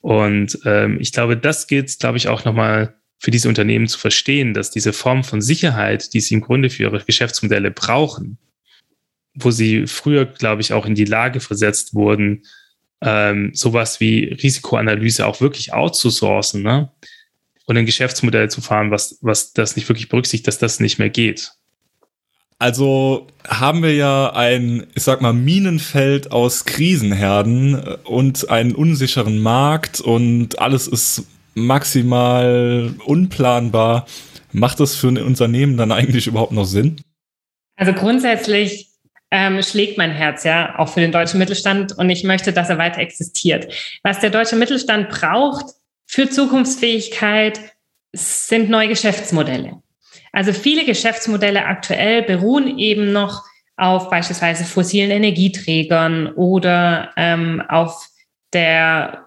[0.00, 4.52] Und ähm, ich glaube, das gilt, glaube ich, auch nochmal für diese Unternehmen zu verstehen,
[4.52, 8.38] dass diese Form von Sicherheit, die sie im Grunde für ihre Geschäftsmodelle brauchen,
[9.34, 12.42] wo sie früher, glaube ich, auch in die Lage versetzt wurden,
[13.00, 16.90] ähm, sowas wie Risikoanalyse auch wirklich outzusourcen, ne?
[17.72, 21.08] Und ein Geschäftsmodell zu fahren, was, was das nicht wirklich berücksichtigt, dass das nicht mehr
[21.08, 21.52] geht.
[22.58, 30.00] Also haben wir ja ein, ich sag mal, Minenfeld aus Krisenherden und einen unsicheren Markt
[30.02, 34.06] und alles ist maximal unplanbar.
[34.52, 37.00] Macht das für ein Unternehmen dann eigentlich überhaupt noch Sinn?
[37.76, 38.90] Also grundsätzlich
[39.30, 42.76] ähm, schlägt mein Herz ja auch für den deutschen Mittelstand und ich möchte, dass er
[42.76, 43.72] weiter existiert.
[44.02, 45.64] Was der deutsche Mittelstand braucht,
[46.12, 47.58] für Zukunftsfähigkeit
[48.12, 49.80] sind neue Geschäftsmodelle.
[50.30, 53.42] Also viele Geschäftsmodelle aktuell beruhen eben noch
[53.78, 58.08] auf beispielsweise fossilen Energieträgern oder ähm, auf
[58.52, 59.26] der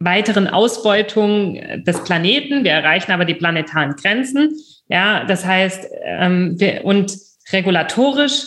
[0.00, 2.62] weiteren Ausbeutung des Planeten.
[2.62, 4.54] Wir erreichen aber die planetaren Grenzen.
[4.88, 7.10] Ja, das heißt, ähm, wir, und
[7.52, 8.44] regulatorisch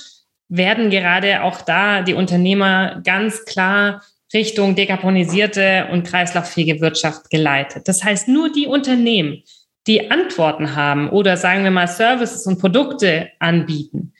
[0.50, 7.88] werden gerade auch da die Unternehmer ganz klar Richtung dekarbonisierte und kreislauffähige Wirtschaft geleitet.
[7.88, 9.44] Das heißt, nur die Unternehmen,
[9.88, 14.13] die Antworten haben oder sagen wir mal Services und Produkte anbieten,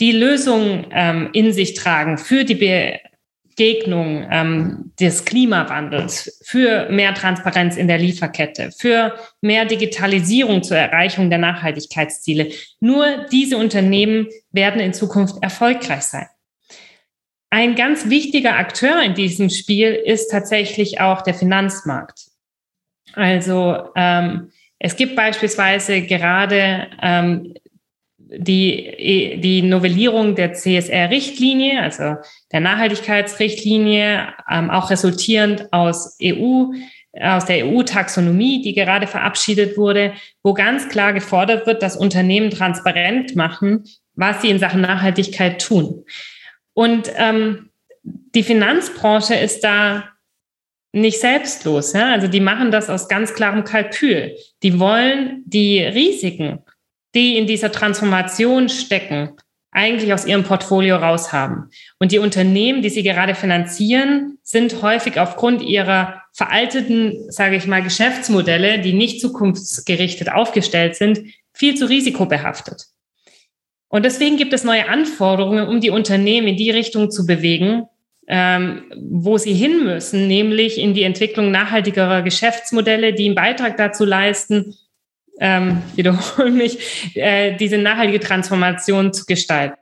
[0.00, 2.54] die Lösungen ähm, in sich tragen für die
[3.56, 11.30] Begegnung ähm, des Klimawandels, für mehr Transparenz in der Lieferkette, für mehr Digitalisierung zur Erreichung
[11.30, 12.50] der Nachhaltigkeitsziele.
[12.80, 16.26] Nur diese Unternehmen werden in Zukunft erfolgreich sein.
[17.50, 22.26] Ein ganz wichtiger Akteur in diesem Spiel ist tatsächlich auch der Finanzmarkt.
[23.14, 27.54] Also ähm, es gibt beispielsweise gerade ähm,
[28.18, 32.16] die, die Novellierung der CSR-Richtlinie, also
[32.52, 36.72] der Nachhaltigkeitsrichtlinie, ähm, auch resultierend aus EU,
[37.20, 43.36] aus der EU-Taxonomie, die gerade verabschiedet wurde, wo ganz klar gefordert wird, dass Unternehmen transparent
[43.36, 46.04] machen, was sie in Sachen Nachhaltigkeit tun.
[46.76, 47.70] Und ähm,
[48.02, 50.10] die Finanzbranche ist da
[50.92, 51.94] nicht selbstlos.
[51.94, 52.12] Ja?
[52.12, 54.36] Also die machen das aus ganz klarem Kalkül.
[54.62, 56.58] Die wollen die Risiken,
[57.14, 59.32] die in dieser Transformation stecken,
[59.70, 61.70] eigentlich aus ihrem Portfolio raushaben.
[61.98, 67.82] Und die Unternehmen, die sie gerade finanzieren, sind häufig aufgrund ihrer veralteten, sage ich mal,
[67.82, 71.20] Geschäftsmodelle, die nicht zukunftsgerichtet aufgestellt sind,
[71.54, 72.84] viel zu risikobehaftet.
[73.88, 77.84] Und deswegen gibt es neue Anforderungen, um die Unternehmen in die Richtung zu bewegen,
[78.28, 84.04] ähm, wo sie hin müssen, nämlich in die Entwicklung nachhaltigerer Geschäftsmodelle, die einen Beitrag dazu
[84.04, 84.74] leisten,
[85.40, 89.76] ähm, wiederhole mich, äh, diese nachhaltige Transformation zu gestalten.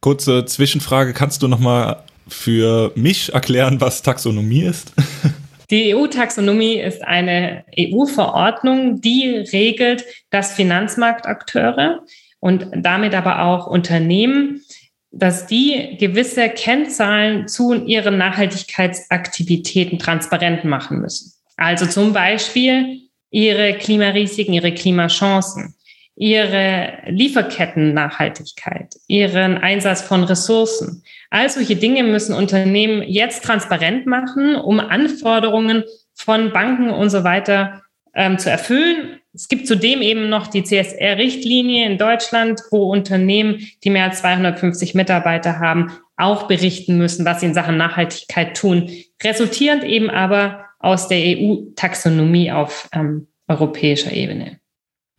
[0.00, 4.92] Kurze Zwischenfrage, kannst du noch mal für mich erklären, was Taxonomie ist?
[5.70, 12.02] Die EU-Taxonomie ist eine EU-Verordnung, die regelt, dass Finanzmarktakteure
[12.42, 14.64] und damit aber auch Unternehmen,
[15.12, 21.34] dass die gewisse Kennzahlen zu ihren Nachhaltigkeitsaktivitäten transparent machen müssen.
[21.56, 25.76] Also zum Beispiel ihre Klimarisiken, ihre Klimachancen,
[26.16, 31.04] ihre Lieferketten-Nachhaltigkeit, ihren Einsatz von Ressourcen.
[31.30, 37.82] All solche Dinge müssen Unternehmen jetzt transparent machen, um Anforderungen von Banken und so weiter
[38.14, 39.20] ähm, zu erfüllen.
[39.34, 44.94] Es gibt zudem eben noch die CSR-Richtlinie in Deutschland, wo Unternehmen, die mehr als 250
[44.94, 48.90] Mitarbeiter haben, auch berichten müssen, was sie in Sachen Nachhaltigkeit tun,
[49.22, 54.58] resultierend eben aber aus der EU-Taxonomie auf ähm, europäischer Ebene.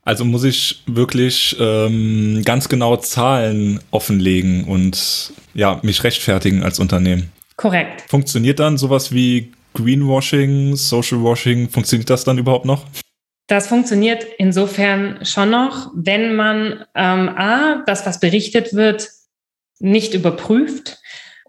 [0.04, 7.32] Also muss ich wirklich ähm, ganz genau Zahlen offenlegen und ja, mich rechtfertigen als Unternehmen.
[7.56, 8.04] Korrekt.
[8.10, 12.86] Funktioniert dann sowas wie Greenwashing, Social Washing, funktioniert das dann überhaupt noch?
[13.48, 19.10] Das funktioniert insofern schon noch, wenn man ähm, A, das, was berichtet wird,
[19.80, 21.00] nicht überprüft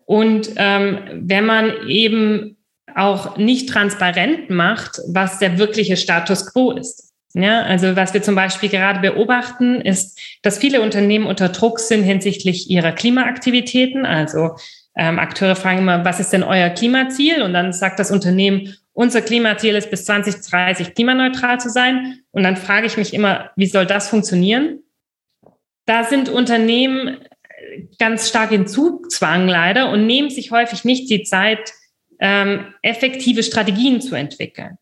[0.07, 2.57] und ähm, wenn man eben
[2.95, 7.13] auch nicht transparent macht, was der wirkliche Status quo ist.
[7.37, 12.05] Ja, also was wir zum Beispiel gerade beobachten, ist, dass viele Unternehmen unter Druck sind
[12.05, 14.07] hinsichtlich ihrer Klimaaktivitäten.
[14.07, 14.55] Also
[14.97, 17.43] ähm, Akteure fragen immer, was ist denn euer Klimaziel?
[17.43, 22.21] Und dann sagt das Unternehmen, unser Klimaziel ist bis 2030 klimaneutral zu sein.
[22.31, 24.79] Und dann frage ich mich immer, wie soll das funktionieren?
[25.85, 27.19] Da sind Unternehmen
[27.99, 31.73] ganz stark in Zugzwang leider und nehmen sich häufig nicht die Zeit,
[32.21, 34.79] ähm, effektive Strategien zu entwickeln.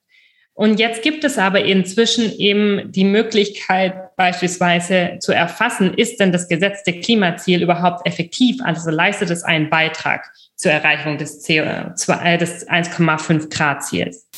[0.53, 6.48] Und jetzt gibt es aber inzwischen eben die Möglichkeit, beispielsweise zu erfassen, ist denn das
[6.48, 8.61] gesetzte Klimaziel überhaupt effektiv?
[8.62, 14.29] Also leistet es einen Beitrag zur Erreichung des, CO2, äh, des 1,5 Grad Ziels?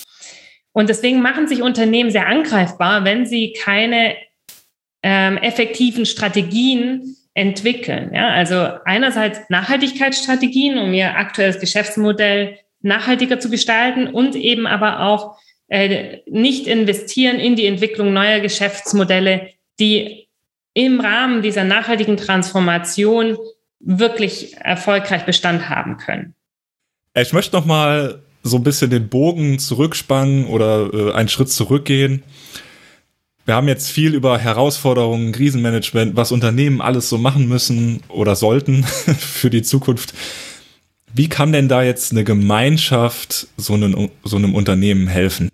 [0.73, 4.17] Und deswegen machen sich Unternehmen sehr angreifbar, wenn sie keine
[5.03, 8.13] ähm, effektiven Strategien entwickeln.
[8.15, 15.37] Ja, also einerseits Nachhaltigkeitsstrategien, um ihr aktuelles Geschäftsmodell nachhaltiger zu gestalten und eben aber auch
[15.69, 20.29] äh, nicht investieren in die Entwicklung neuer Geschäftsmodelle, die
[20.75, 23.37] im Rahmen dieser nachhaltigen Transformation
[23.81, 26.35] wirklich erfolgreich Bestand haben können.
[27.15, 32.23] Ich möchte noch mal so ein bisschen den Bogen zurückspannen oder äh, einen Schritt zurückgehen.
[33.47, 38.85] Wir haben jetzt viel über Herausforderungen, Krisenmanagement, was Unternehmen alles so machen müssen oder sollten
[39.19, 40.15] für die Zukunft.
[41.13, 45.51] Wie kann denn da jetzt eine Gemeinschaft so einem, so einem Unternehmen helfen?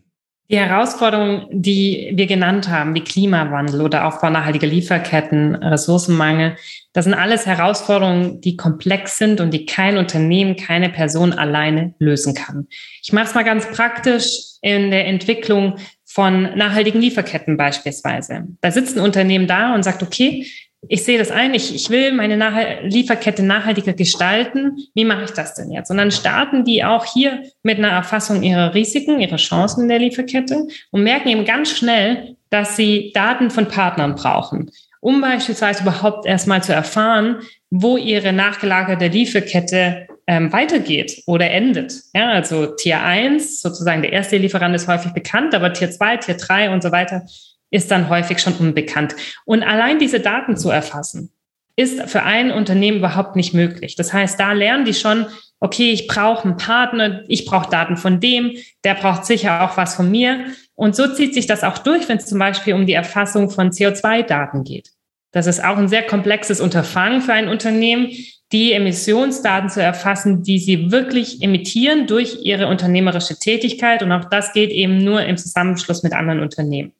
[0.50, 6.56] Die Herausforderungen, die wir genannt haben, wie Klimawandel oder Aufbau nachhaltiger Lieferketten, Ressourcenmangel,
[6.92, 12.34] das sind alles Herausforderungen, die komplex sind und die kein Unternehmen, keine Person alleine lösen
[12.34, 12.66] kann.
[13.00, 18.48] Ich mache es mal ganz praktisch in der Entwicklung von nachhaltigen Lieferketten beispielsweise.
[18.60, 20.48] Da sitzt ein Unternehmen da und sagt, okay,
[20.88, 24.78] ich sehe das ein, ich, ich will meine Nach Lieferkette nachhaltiger gestalten.
[24.94, 25.90] Wie mache ich das denn jetzt?
[25.90, 29.98] Und dann starten die auch hier mit einer Erfassung ihrer Risiken, ihrer Chancen in der
[29.98, 36.26] Lieferkette und merken eben ganz schnell, dass sie Daten von Partnern brauchen, um beispielsweise überhaupt
[36.26, 37.40] erstmal zu erfahren,
[37.70, 41.92] wo ihre nachgelagerte Lieferkette ähm, weitergeht oder endet.
[42.14, 46.36] Ja, also Tier 1, sozusagen der erste Lieferant ist häufig bekannt, aber Tier 2, Tier
[46.36, 47.26] 3 und so weiter
[47.70, 49.14] ist dann häufig schon unbekannt.
[49.44, 51.30] Und allein diese Daten zu erfassen,
[51.76, 53.96] ist für ein Unternehmen überhaupt nicht möglich.
[53.96, 55.26] Das heißt, da lernen die schon,
[55.60, 58.52] okay, ich brauche einen Partner, ich brauche Daten von dem,
[58.84, 60.46] der braucht sicher auch was von mir.
[60.74, 63.70] Und so zieht sich das auch durch, wenn es zum Beispiel um die Erfassung von
[63.70, 64.90] CO2-Daten geht.
[65.32, 68.10] Das ist auch ein sehr komplexes Unterfangen für ein Unternehmen,
[68.52, 74.02] die Emissionsdaten zu erfassen, die sie wirklich emittieren durch ihre unternehmerische Tätigkeit.
[74.02, 76.92] Und auch das geht eben nur im Zusammenschluss mit anderen Unternehmen.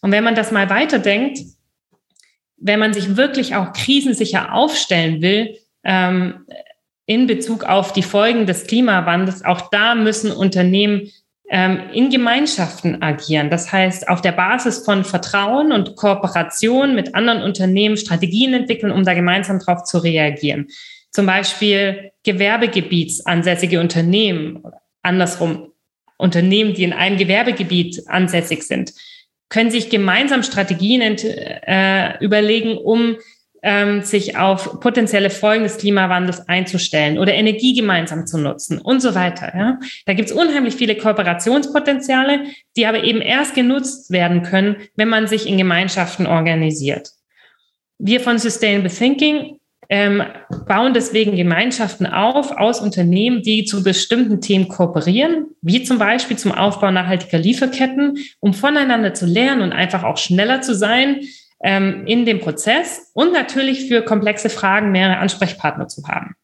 [0.00, 1.40] Und wenn man das mal weiterdenkt,
[2.56, 6.46] wenn man sich wirklich auch krisensicher aufstellen will, ähm,
[7.06, 11.10] in Bezug auf die Folgen des Klimawandels, auch da müssen Unternehmen
[11.48, 13.50] ähm, in Gemeinschaften agieren.
[13.50, 19.04] Das heißt, auf der Basis von Vertrauen und Kooperation mit anderen Unternehmen Strategien entwickeln, um
[19.04, 20.68] da gemeinsam drauf zu reagieren.
[21.10, 24.62] Zum Beispiel Gewerbegebietsansässige Unternehmen,
[25.02, 25.72] andersrum
[26.16, 28.92] Unternehmen, die in einem Gewerbegebiet ansässig sind
[29.50, 33.18] können sich gemeinsam Strategien äh, überlegen, um
[33.62, 39.14] ähm, sich auf potenzielle Folgen des Klimawandels einzustellen oder Energie gemeinsam zu nutzen und so
[39.14, 39.52] weiter.
[39.54, 39.78] Ja?
[40.06, 42.44] Da gibt es unheimlich viele Kooperationspotenziale,
[42.76, 47.10] die aber eben erst genutzt werden können, wenn man sich in Gemeinschaften organisiert.
[47.98, 49.59] Wir von Sustainable Thinking
[49.92, 50.22] ähm,
[50.68, 56.52] bauen deswegen Gemeinschaften auf aus Unternehmen, die zu bestimmten Themen kooperieren, wie zum Beispiel zum
[56.52, 61.22] Aufbau nachhaltiger Lieferketten, um voneinander zu lernen und einfach auch schneller zu sein
[61.64, 66.36] ähm, in dem Prozess und natürlich für komplexe Fragen mehrere Ansprechpartner zu haben.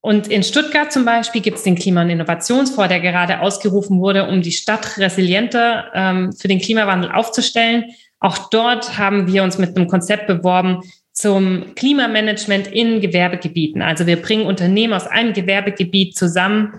[0.00, 4.28] Und in Stuttgart zum Beispiel gibt es den Klima- und Innovationsfonds, der gerade ausgerufen wurde,
[4.28, 7.84] um die Stadt resilienter ähm, für den Klimawandel aufzustellen.
[8.18, 10.80] Auch dort haben wir uns mit einem Konzept beworben
[11.14, 13.80] zum Klimamanagement in Gewerbegebieten.
[13.80, 16.74] Also wir bringen Unternehmen aus einem Gewerbegebiet zusammen,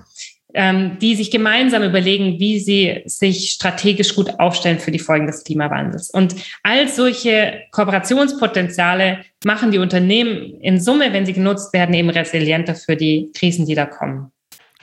[0.53, 5.43] ähm, die sich gemeinsam überlegen, wie sie sich strategisch gut aufstellen für die Folgen des
[5.43, 6.09] Klimawandels.
[6.09, 12.75] Und all solche Kooperationspotenziale machen die Unternehmen in Summe, wenn sie genutzt werden, eben resilienter
[12.75, 14.31] für die Krisen, die da kommen.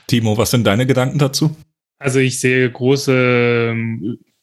[0.07, 1.55] Timo, was sind deine Gedanken dazu?
[1.99, 3.75] Also ich sehe große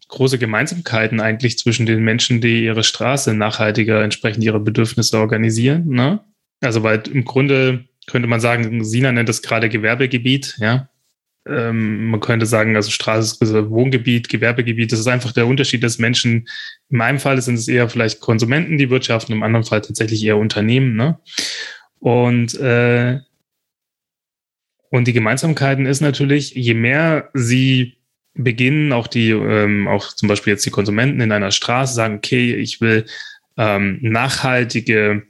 [0.09, 5.87] große Gemeinsamkeiten eigentlich zwischen den Menschen, die ihre Straße nachhaltiger entsprechend ihre Bedürfnisse organisieren.
[5.87, 6.19] Ne?
[6.61, 10.89] Also weil im Grunde könnte man sagen, Sina nennt das gerade Gewerbegebiet, ja.
[11.47, 15.97] Ähm, man könnte sagen, also Straße ist Wohngebiet, Gewerbegebiet, das ist einfach der Unterschied, dass
[15.97, 16.47] Menschen,
[16.89, 20.37] in meinem Fall sind es eher vielleicht Konsumenten, die wirtschaften, im anderen Fall tatsächlich eher
[20.37, 20.95] Unternehmen.
[20.95, 21.17] Ne?
[21.99, 23.19] Und, äh,
[24.89, 27.98] und die Gemeinsamkeiten ist natürlich, je mehr sie
[28.43, 32.55] beginnen, auch die, ähm, auch zum Beispiel jetzt die Konsumenten in einer Straße sagen, okay,
[32.55, 33.05] ich will
[33.57, 35.23] ähm, nachhaltige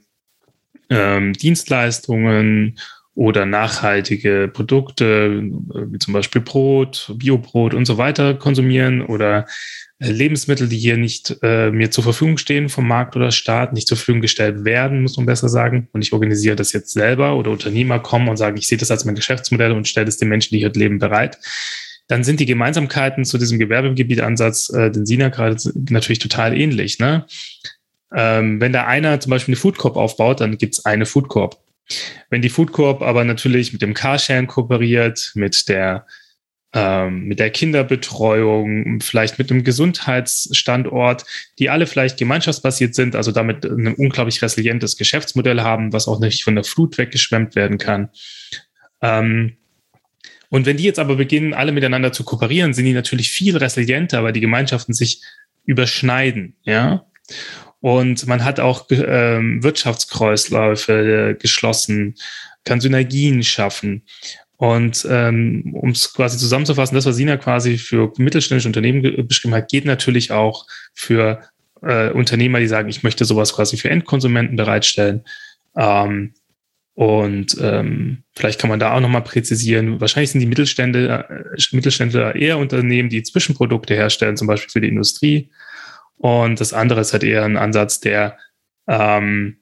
[0.88, 2.78] ähm, Dienstleistungen
[3.14, 9.46] oder nachhaltige Produkte, wie zum Beispiel Brot, Biobrot und so weiter konsumieren oder
[9.98, 13.88] äh, Lebensmittel, die hier nicht äh, mir zur Verfügung stehen vom Markt oder Staat, nicht
[13.88, 15.88] zur Verfügung gestellt werden, muss man besser sagen.
[15.92, 19.04] Und ich organisiere das jetzt selber oder Unternehmer kommen und sagen, ich sehe das als
[19.04, 21.38] mein Geschäftsmodell und stelle es den Menschen, die hier leben, bereit.
[22.10, 25.56] Dann sind die Gemeinsamkeiten zu diesem Gewerbegebietansatz, äh, den Sina gerade
[25.90, 26.98] natürlich total ähnlich.
[26.98, 27.24] Ne?
[28.12, 31.62] Ähm, wenn da einer zum Beispiel eine Food Corp aufbaut, dann gibt's eine Food Corp.
[32.28, 36.04] Wenn die Food Corp aber natürlich mit dem Carsharing kooperiert, mit der
[36.72, 41.24] ähm, mit der Kinderbetreuung, vielleicht mit einem Gesundheitsstandort,
[41.58, 46.42] die alle vielleicht gemeinschaftsbasiert sind, also damit ein unglaublich resilientes Geschäftsmodell haben, was auch nicht
[46.42, 48.10] von der Flut weggeschwemmt werden kann.
[49.00, 49.56] Ähm,
[50.50, 54.22] und wenn die jetzt aber beginnen, alle miteinander zu kooperieren, sind die natürlich viel resilienter,
[54.22, 55.22] weil die Gemeinschaften sich
[55.64, 57.06] überschneiden, ja.
[57.80, 60.92] Und man hat auch ähm, Wirtschaftskreisläufe
[61.30, 62.16] äh, geschlossen,
[62.64, 64.02] kann Synergien schaffen.
[64.56, 69.70] Und ähm, um es quasi zusammenzufassen, das, was Sina quasi für mittelständische Unternehmen beschrieben hat,
[69.70, 71.40] geht natürlich auch für
[71.80, 75.24] äh, Unternehmer, die sagen, ich möchte sowas quasi für Endkonsumenten bereitstellen.
[75.76, 76.34] Ähm,
[77.00, 80.02] und ähm, vielleicht kann man da auch nochmal präzisieren.
[80.02, 84.88] Wahrscheinlich sind die Mittelstände, äh, Mittelständler eher Unternehmen, die Zwischenprodukte herstellen, zum Beispiel für die
[84.88, 85.50] Industrie.
[86.18, 88.36] Und das andere ist halt eher ein Ansatz, der,
[88.86, 89.56] ähm,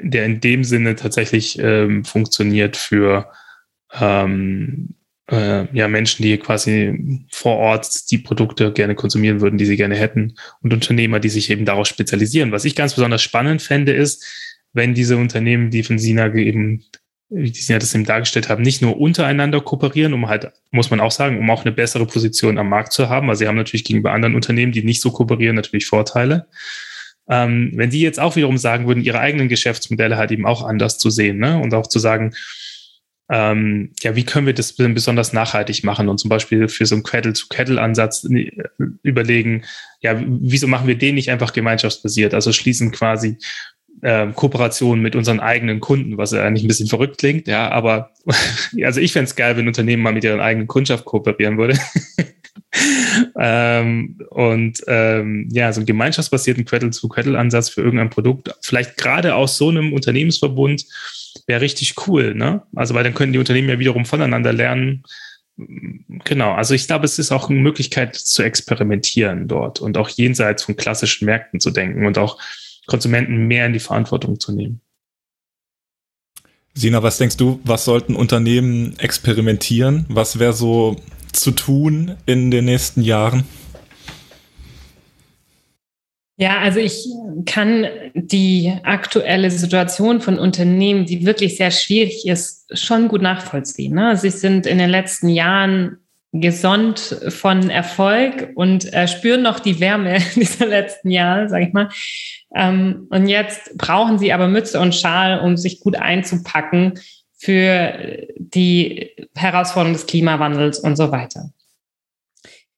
[0.00, 3.30] der in dem Sinne tatsächlich ähm, funktioniert für
[4.00, 4.96] ähm,
[5.30, 9.94] äh, ja, Menschen, die quasi vor Ort die Produkte gerne konsumieren würden, die sie gerne
[9.94, 12.50] hätten und Unternehmer, die sich eben darauf spezialisieren.
[12.50, 14.26] Was ich ganz besonders spannend fände, ist,
[14.72, 16.84] wenn diese Unternehmen, die von Sina eben,
[17.28, 21.10] wie Sina das eben dargestellt haben, nicht nur untereinander kooperieren, um halt, muss man auch
[21.10, 24.12] sagen, um auch eine bessere Position am Markt zu haben, weil sie haben natürlich gegenüber
[24.12, 26.46] anderen Unternehmen, die nicht so kooperieren, natürlich Vorteile.
[27.28, 30.98] Ähm, wenn die jetzt auch wiederum sagen würden, ihre eigenen Geschäftsmodelle halt eben auch anders
[30.98, 31.58] zu sehen, ne?
[31.58, 32.34] Und auch zu sagen,
[33.30, 37.04] ähm, ja, wie können wir das besonders nachhaltig machen und zum Beispiel für so einen
[37.04, 38.50] Kettle-to-Kettle-Ansatz äh,
[39.02, 39.64] überlegen,
[40.00, 42.34] ja, wieso machen wir den nicht einfach gemeinschaftsbasiert?
[42.34, 43.38] Also schließen quasi
[44.00, 48.10] äh, Kooperation mit unseren eigenen Kunden, was ja eigentlich ein bisschen verrückt klingt, ja, aber
[48.84, 51.78] also ich fände es geil, wenn Unternehmen mal mit ihren eigenen Kundschaft kooperieren würde.
[53.38, 59.68] ähm, und ähm, ja, so einen gemeinschaftsbasierten Cradle-to-Cradle-Ansatz für irgendein Produkt, vielleicht gerade aus so
[59.68, 60.84] einem Unternehmensverbund,
[61.46, 62.62] wäre richtig cool, ne?
[62.74, 65.04] Also, weil dann können die Unternehmen ja wiederum voneinander lernen.
[66.24, 70.64] Genau, also ich glaube, es ist auch eine Möglichkeit zu experimentieren dort und auch jenseits
[70.64, 72.38] von klassischen Märkten zu denken und auch
[72.86, 74.80] Konsumenten mehr in die Verantwortung zu nehmen.
[76.74, 80.06] Sina, was denkst du, was sollten Unternehmen experimentieren?
[80.08, 80.96] Was wäre so
[81.32, 83.44] zu tun in den nächsten Jahren?
[86.38, 87.06] Ja, also ich
[87.44, 93.94] kann die aktuelle Situation von Unternehmen, die wirklich sehr schwierig ist, schon gut nachvollziehen.
[93.94, 94.16] Ne?
[94.16, 95.98] Sie sind in den letzten Jahren
[96.32, 101.88] gesund von Erfolg und äh, spüren noch die Wärme dieser letzten Jahre, sage ich mal.
[102.54, 106.94] Ähm, und jetzt brauchen sie aber Mütze und Schal, um sich gut einzupacken
[107.36, 111.50] für die Herausforderung des Klimawandels und so weiter.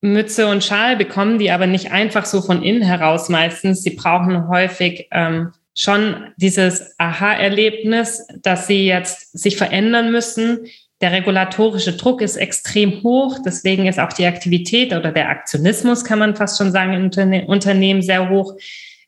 [0.00, 3.82] Mütze und Schal bekommen die aber nicht einfach so von innen heraus meistens.
[3.82, 10.66] Sie brauchen häufig ähm, schon dieses Aha-Erlebnis, dass sie jetzt sich verändern müssen,
[11.04, 16.18] der regulatorische Druck ist extrem hoch, deswegen ist auch die Aktivität oder der Aktionismus, kann
[16.18, 18.54] man fast schon sagen, in Unternehmen sehr hoch.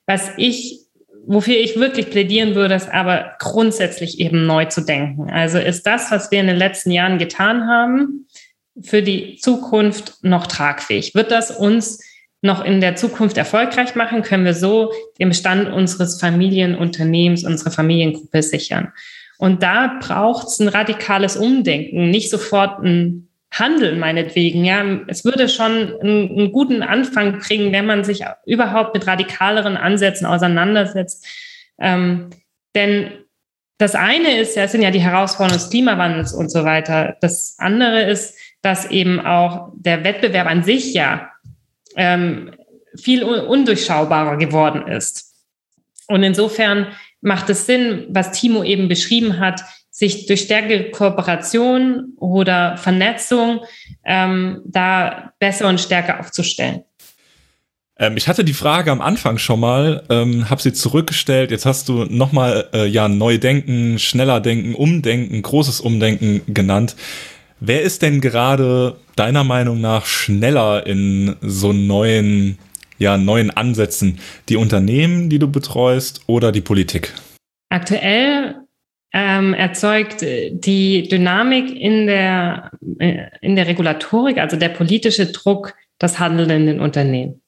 [0.05, 0.81] Was ich,
[1.27, 5.31] wofür ich wirklich plädieren würde, ist aber grundsätzlich eben neu zu denken.
[5.31, 8.27] Also ist das, was wir in den letzten Jahren getan haben,
[8.83, 11.15] für die Zukunft noch tragfähig?
[11.15, 12.05] Wird das uns
[12.43, 18.43] noch in der Zukunft erfolgreich machen, können wir so den Bestand unseres Familienunternehmens, unserer Familiengruppe
[18.43, 18.93] sichern.
[19.39, 24.65] Und da braucht es ein radikales Umdenken, nicht sofort ein Handeln meinetwegen.
[24.65, 29.77] Ja, es würde schon einen, einen, guten Anfang bringen, wenn man sich überhaupt mit radikaleren
[29.77, 31.27] Ansätzen auseinandersetzt.
[31.79, 32.31] Ähm,
[32.75, 33.13] denn
[33.79, 37.17] das eine ist ja, es sind ja die Herausforderungen des Klimawandels und so weiter.
[37.21, 41.31] Das andere ist, dass eben auch der Wettbewerb an sich ja
[41.95, 42.53] ähm,
[42.97, 45.35] viel undurchschaubarer geworden ist.
[46.09, 46.89] Und insofern
[47.21, 53.61] macht es Sinn, was Timo eben beschrieben hat, sich durch stärkere Kooperation oder Vernetzung
[54.05, 56.83] ähm, da besser und stärker aufzustellen.
[57.99, 61.51] Ähm, ich hatte die Frage am Anfang schon mal, ähm, habe sie zurückgestellt.
[61.51, 66.95] Jetzt hast du nochmal äh, ja neu denken, schneller denken, umdenken, großes Umdenken genannt.
[67.59, 72.59] Wer ist denn gerade deiner Meinung nach schneller in so neuen,
[72.99, 74.19] ja, neuen Ansätzen?
[74.49, 77.13] Die Unternehmen, die du betreust oder die Politik?
[77.69, 78.57] Aktuell
[79.13, 86.19] ähm, erzeugt die Dynamik in der, äh, in der Regulatorik, also der politische Druck, das
[86.19, 87.41] Handeln in den Unternehmen.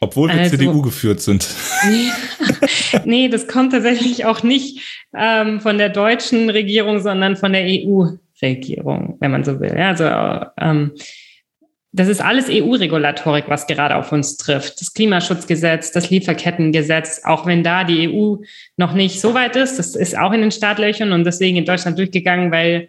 [0.00, 1.48] Obwohl wir also, CDU geführt sind.
[3.04, 9.16] nee, das kommt tatsächlich auch nicht ähm, von der deutschen Regierung, sondern von der EU-Regierung,
[9.20, 9.74] wenn man so will.
[9.76, 10.04] Ja, also
[10.60, 10.92] ähm,
[11.96, 14.80] das ist alles EU-Regulatorik, was gerade auf uns trifft.
[14.80, 18.38] Das Klimaschutzgesetz, das Lieferkettengesetz, auch wenn da die EU
[18.76, 21.96] noch nicht so weit ist, das ist auch in den Startlöchern und deswegen in Deutschland
[21.96, 22.88] durchgegangen, weil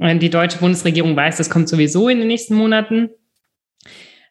[0.00, 3.10] äh, die deutsche Bundesregierung weiß, das kommt sowieso in den nächsten Monaten.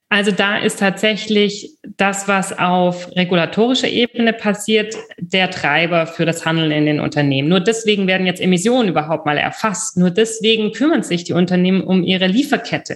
[0.08, 6.72] Also da ist tatsächlich das, was auf regulatorischer Ebene passiert, der Treiber für das Handeln
[6.72, 7.50] in den Unternehmen.
[7.50, 9.98] Nur deswegen werden jetzt Emissionen überhaupt mal erfasst.
[9.98, 12.96] Nur deswegen kümmern sich die Unternehmen um ihre Lieferkette.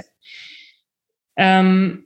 [1.40, 2.06] Ähm,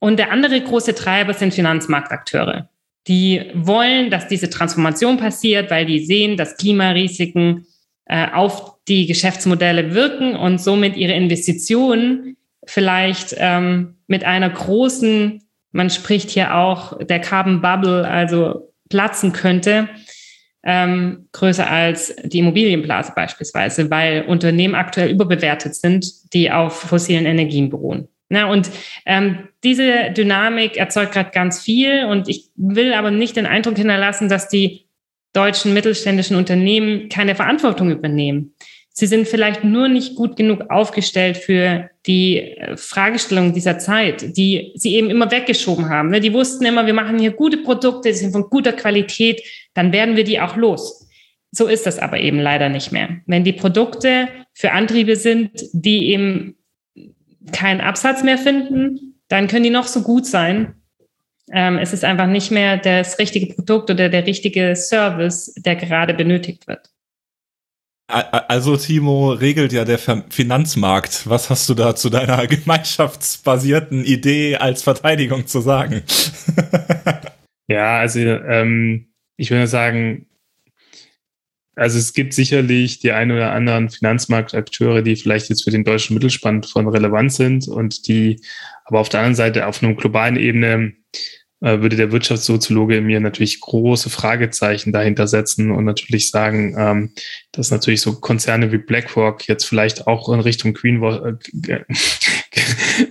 [0.00, 2.70] und der andere große Treiber sind Finanzmarktakteure.
[3.06, 7.66] Die wollen, dass diese Transformation passiert, weil die sehen, dass Klimarisiken
[8.06, 15.90] äh, auf die Geschäftsmodelle wirken und somit ihre Investitionen vielleicht ähm, mit einer großen, man
[15.90, 19.88] spricht hier auch der Carbon Bubble, also platzen könnte,
[20.64, 27.68] ähm, größer als die Immobilienblase beispielsweise, weil Unternehmen aktuell überbewertet sind, die auf fossilen Energien
[27.70, 28.08] beruhen.
[28.32, 28.70] Na, und
[29.06, 34.28] ähm, diese Dynamik erzeugt gerade ganz viel und ich will aber nicht den Eindruck hinterlassen,
[34.28, 34.86] dass die
[35.32, 38.54] deutschen mittelständischen Unternehmen keine Verantwortung übernehmen.
[38.92, 44.72] Sie sind vielleicht nur nicht gut genug aufgestellt für die äh, Fragestellungen dieser Zeit, die
[44.76, 46.10] sie eben immer weggeschoben haben.
[46.10, 46.20] Ne?
[46.20, 49.42] Die wussten immer, wir machen hier gute Produkte, die sind von guter Qualität,
[49.74, 51.08] dann werden wir die auch los.
[51.50, 53.08] So ist das aber eben leider nicht mehr.
[53.26, 56.56] Wenn die Produkte für Antriebe sind, die eben
[57.52, 60.74] keinen Absatz mehr finden, dann können die noch so gut sein.
[61.52, 66.14] Ähm, es ist einfach nicht mehr das richtige Produkt oder der richtige Service, der gerade
[66.14, 66.90] benötigt wird.
[68.10, 71.28] Also Timo regelt ja der Finanzmarkt.
[71.28, 76.02] Was hast du da zu deiner gemeinschaftsbasierten Idee als Verteidigung zu sagen?
[77.68, 80.26] ja, also ähm, ich würde sagen,
[81.80, 86.12] also es gibt sicherlich die ein oder anderen Finanzmarktakteure, die vielleicht jetzt für den deutschen
[86.12, 88.42] Mittelspann von relevant sind und die
[88.84, 90.92] aber auf der anderen Seite auf einer globalen Ebene
[91.62, 97.12] äh, würde der Wirtschaftssoziologe in mir natürlich große Fragezeichen dahinter setzen und natürlich sagen, ähm,
[97.52, 101.80] dass natürlich so Konzerne wie BlackRock jetzt vielleicht auch in Richtung Green, äh,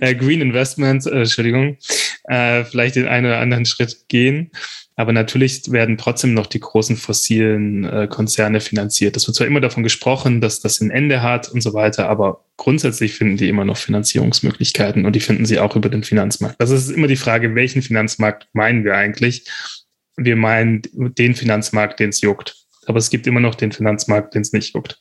[0.00, 1.76] äh, Green Investment, äh, Entschuldigung,
[2.24, 4.52] äh, vielleicht den einen oder anderen Schritt gehen.
[5.00, 9.16] Aber natürlich werden trotzdem noch die großen fossilen äh, Konzerne finanziert.
[9.16, 12.44] Es wird zwar immer davon gesprochen, dass das ein Ende hat und so weiter, aber
[12.58, 16.60] grundsätzlich finden die immer noch Finanzierungsmöglichkeiten und die finden sie auch über den Finanzmarkt.
[16.60, 19.48] Das ist immer die Frage, welchen Finanzmarkt meinen wir eigentlich?
[20.18, 22.56] Wir meinen den Finanzmarkt, den es juckt.
[22.84, 24.98] Aber es gibt immer noch den Finanzmarkt, den es nicht juckt.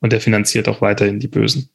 [0.00, 1.70] Und der finanziert auch weiterhin die Bösen.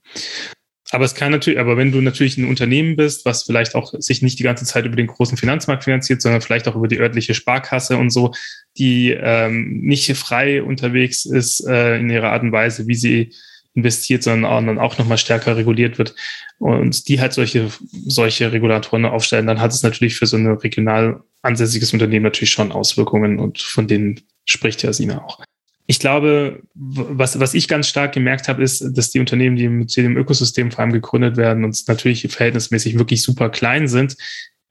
[0.94, 4.22] Aber es kann natürlich, aber wenn du natürlich ein Unternehmen bist, was vielleicht auch sich
[4.22, 7.34] nicht die ganze Zeit über den großen Finanzmarkt finanziert, sondern vielleicht auch über die örtliche
[7.34, 8.32] Sparkasse und so,
[8.78, 13.32] die ähm, nicht frei unterwegs ist äh, in ihrer Art und Weise, wie sie
[13.74, 16.14] investiert, sondern auch, dann auch nochmal stärker reguliert wird
[16.60, 17.72] und die halt solche,
[18.06, 22.72] solche Regulatoren aufstellen, dann hat es natürlich für so ein regional ansässiges Unternehmen natürlich schon
[22.72, 25.40] Auswirkungen und von denen spricht ja Sina auch
[25.86, 29.96] ich glaube, was, was ich ganz stark gemerkt habe, ist, dass die Unternehmen, die mit
[29.98, 34.16] dem Ökosystem vor allem gegründet werden und natürlich verhältnismäßig wirklich super klein sind,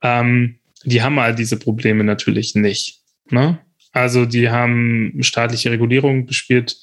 [0.01, 3.01] ähm, die haben all diese Probleme natürlich nicht.
[3.29, 3.59] Ne?
[3.91, 6.77] Also die haben staatliche Regulierung gespielt,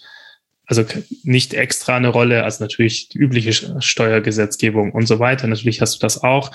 [0.64, 0.84] also
[1.24, 5.48] nicht extra eine Rolle, als natürlich die übliche Steuergesetzgebung und so weiter.
[5.48, 6.52] Natürlich hast du das auch.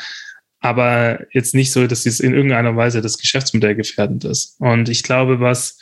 [0.62, 4.56] aber jetzt nicht so, dass es in irgendeiner Weise das Geschäftsmodell gefährdend ist.
[4.60, 5.78] Und ich glaube, was,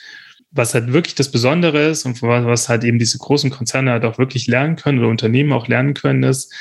[0.53, 4.17] was halt wirklich das Besondere ist und was halt eben diese großen Konzerne halt auch
[4.17, 6.53] wirklich lernen können oder Unternehmen auch lernen können, ist,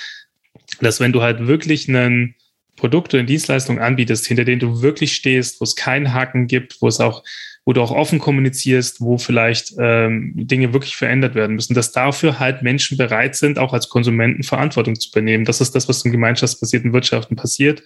[0.80, 2.34] dass wenn du halt wirklich ein
[2.76, 6.88] Produkt oder Dienstleistung anbietest, hinter denen du wirklich stehst, wo es keinen Haken gibt, wo
[6.88, 7.22] es auch
[7.64, 12.40] wo du auch offen kommunizierst, wo vielleicht ähm, Dinge wirklich verändert werden müssen, dass dafür
[12.40, 15.44] halt Menschen bereit sind, auch als Konsumenten Verantwortung zu übernehmen.
[15.44, 17.84] Das ist das, was in gemeinschaftsbasierten Wirtschaften passiert.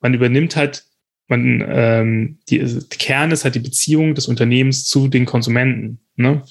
[0.00, 0.84] Man übernimmt halt,
[1.28, 6.00] man ähm, die, die Kern ist halt die Beziehung des Unternehmens zu den Konsumenten.
[6.16, 6.42] Ne?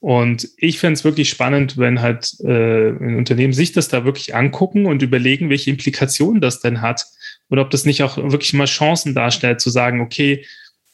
[0.00, 4.34] Und ich fände es wirklich spannend, wenn halt äh, ein Unternehmen sich das da wirklich
[4.34, 7.04] angucken und überlegen, welche Implikationen das denn hat.
[7.50, 10.44] Oder ob das nicht auch wirklich mal Chancen darstellt, zu sagen, okay,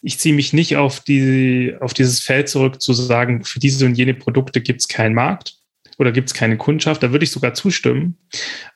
[0.00, 3.94] ich ziehe mich nicht auf, die, auf dieses Feld zurück, zu sagen, für diese und
[3.94, 5.54] jene Produkte gibt es keinen Markt
[5.98, 7.02] oder gibt es keine Kundschaft.
[7.02, 8.16] Da würde ich sogar zustimmen.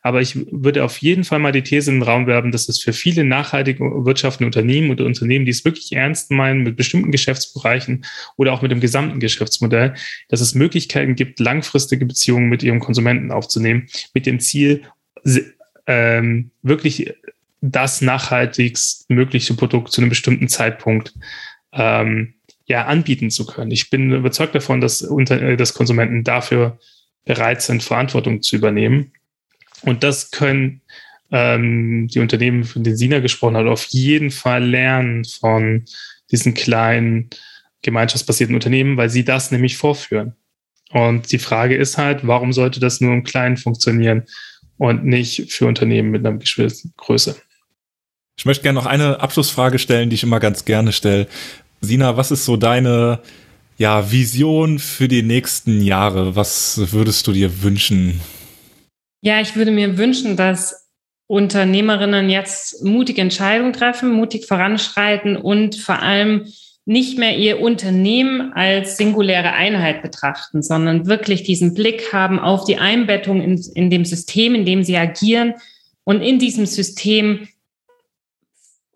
[0.03, 2.81] Aber ich würde auf jeden Fall mal die These in den Raum werben, dass es
[2.81, 8.05] für viele nachhaltige wirtschaftende Unternehmen oder Unternehmen, die es wirklich ernst meinen mit bestimmten Geschäftsbereichen
[8.37, 9.95] oder auch mit dem gesamten Geschäftsmodell,
[10.29, 14.83] dass es Möglichkeiten gibt, langfristige Beziehungen mit ihrem Konsumenten aufzunehmen, mit dem Ziel,
[15.87, 17.15] ähm, wirklich
[17.61, 21.15] das nachhaltigst mögliche Produkt zu einem bestimmten Zeitpunkt
[21.73, 22.35] ähm,
[22.67, 23.71] ja anbieten zu können.
[23.71, 26.79] Ich bin überzeugt davon, dass, unter, äh, dass Konsumenten dafür
[27.29, 29.13] bereit sind, Verantwortung zu übernehmen.
[29.83, 30.81] Und das können
[31.31, 35.85] ähm, die Unternehmen, von denen Sina gesprochen hat, auf jeden Fall lernen von
[36.33, 37.29] diesen kleinen
[37.83, 40.35] gemeinschaftsbasierten Unternehmen, weil sie das nämlich vorführen.
[40.91, 44.25] Und die Frage ist halt, warum sollte das nur im Kleinen funktionieren
[44.79, 47.37] und nicht für Unternehmen mit einer gewissen Größe?
[48.39, 51.27] Ich möchte gerne noch eine Abschlussfrage stellen, die ich immer ganz gerne stelle.
[51.83, 53.21] Sina, was ist so deine
[53.79, 56.37] ja, Vision für die nächsten Jahre?
[56.37, 58.21] Was würdest du dir wünschen?
[59.23, 60.89] Ja, ich würde mir wünschen, dass
[61.29, 66.47] Unternehmerinnen jetzt mutige Entscheidungen treffen, mutig voranschreiten und vor allem
[66.87, 72.79] nicht mehr ihr Unternehmen als singuläre Einheit betrachten, sondern wirklich diesen Blick haben auf die
[72.79, 75.55] Einbettung in, in dem System, in dem sie agieren
[76.05, 77.47] und in diesem System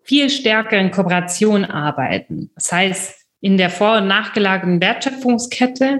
[0.01, 2.49] viel stärker in Kooperation arbeiten.
[2.55, 5.99] Das heißt, in der vor- und nachgelagerten Wertschöpfungskette,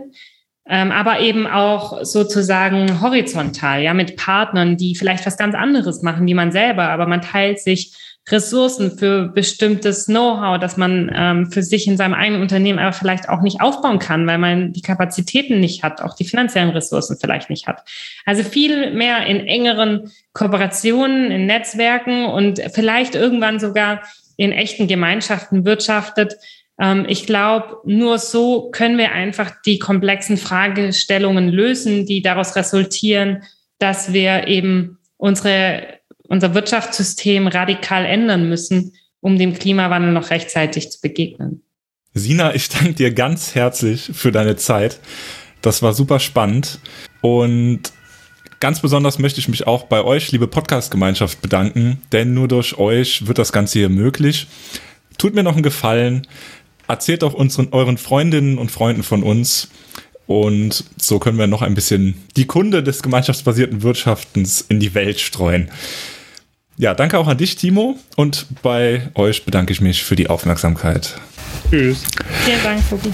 [0.66, 6.26] ähm, aber eben auch sozusagen horizontal, ja, mit Partnern, die vielleicht was ganz anderes machen
[6.26, 7.98] wie man selber, aber man teilt sich
[8.30, 13.28] Ressourcen für bestimmtes Know-how, das man ähm, für sich in seinem eigenen Unternehmen aber vielleicht
[13.28, 17.50] auch nicht aufbauen kann, weil man die Kapazitäten nicht hat, auch die finanziellen Ressourcen vielleicht
[17.50, 17.84] nicht hat.
[18.26, 24.02] Also viel mehr in engeren Kooperationen, in Netzwerken und vielleicht irgendwann sogar
[24.38, 26.38] in echten Gemeinschaften wirtschaftet.
[26.80, 33.44] Ähm, ich glaube, nur so können wir einfach die komplexen Fragestellungen lösen, die daraus resultieren,
[33.80, 41.00] dass wir eben unsere unser Wirtschaftssystem radikal ändern müssen, um dem Klimawandel noch rechtzeitig zu
[41.02, 41.62] begegnen.
[42.14, 45.00] Sina, ich danke dir ganz herzlich für deine Zeit.
[45.62, 46.80] Das war super spannend.
[47.22, 47.82] Und
[48.60, 53.28] ganz besonders möchte ich mich auch bei euch, liebe Podcast-Gemeinschaft, bedanken, denn nur durch euch
[53.28, 54.48] wird das Ganze hier möglich.
[55.18, 56.28] Tut mir noch einen Gefallen.
[56.88, 59.70] Erzählt auch unseren, euren Freundinnen und Freunden von uns.
[60.26, 65.20] Und so können wir noch ein bisschen die Kunde des gemeinschaftsbasierten Wirtschaftens in die Welt
[65.20, 65.70] streuen.
[66.78, 67.98] Ja, danke auch an dich, Timo.
[68.16, 71.20] Und bei euch bedanke ich mich für die Aufmerksamkeit.
[71.70, 72.04] Tschüss.
[72.46, 73.12] Vielen Dank, Tobi.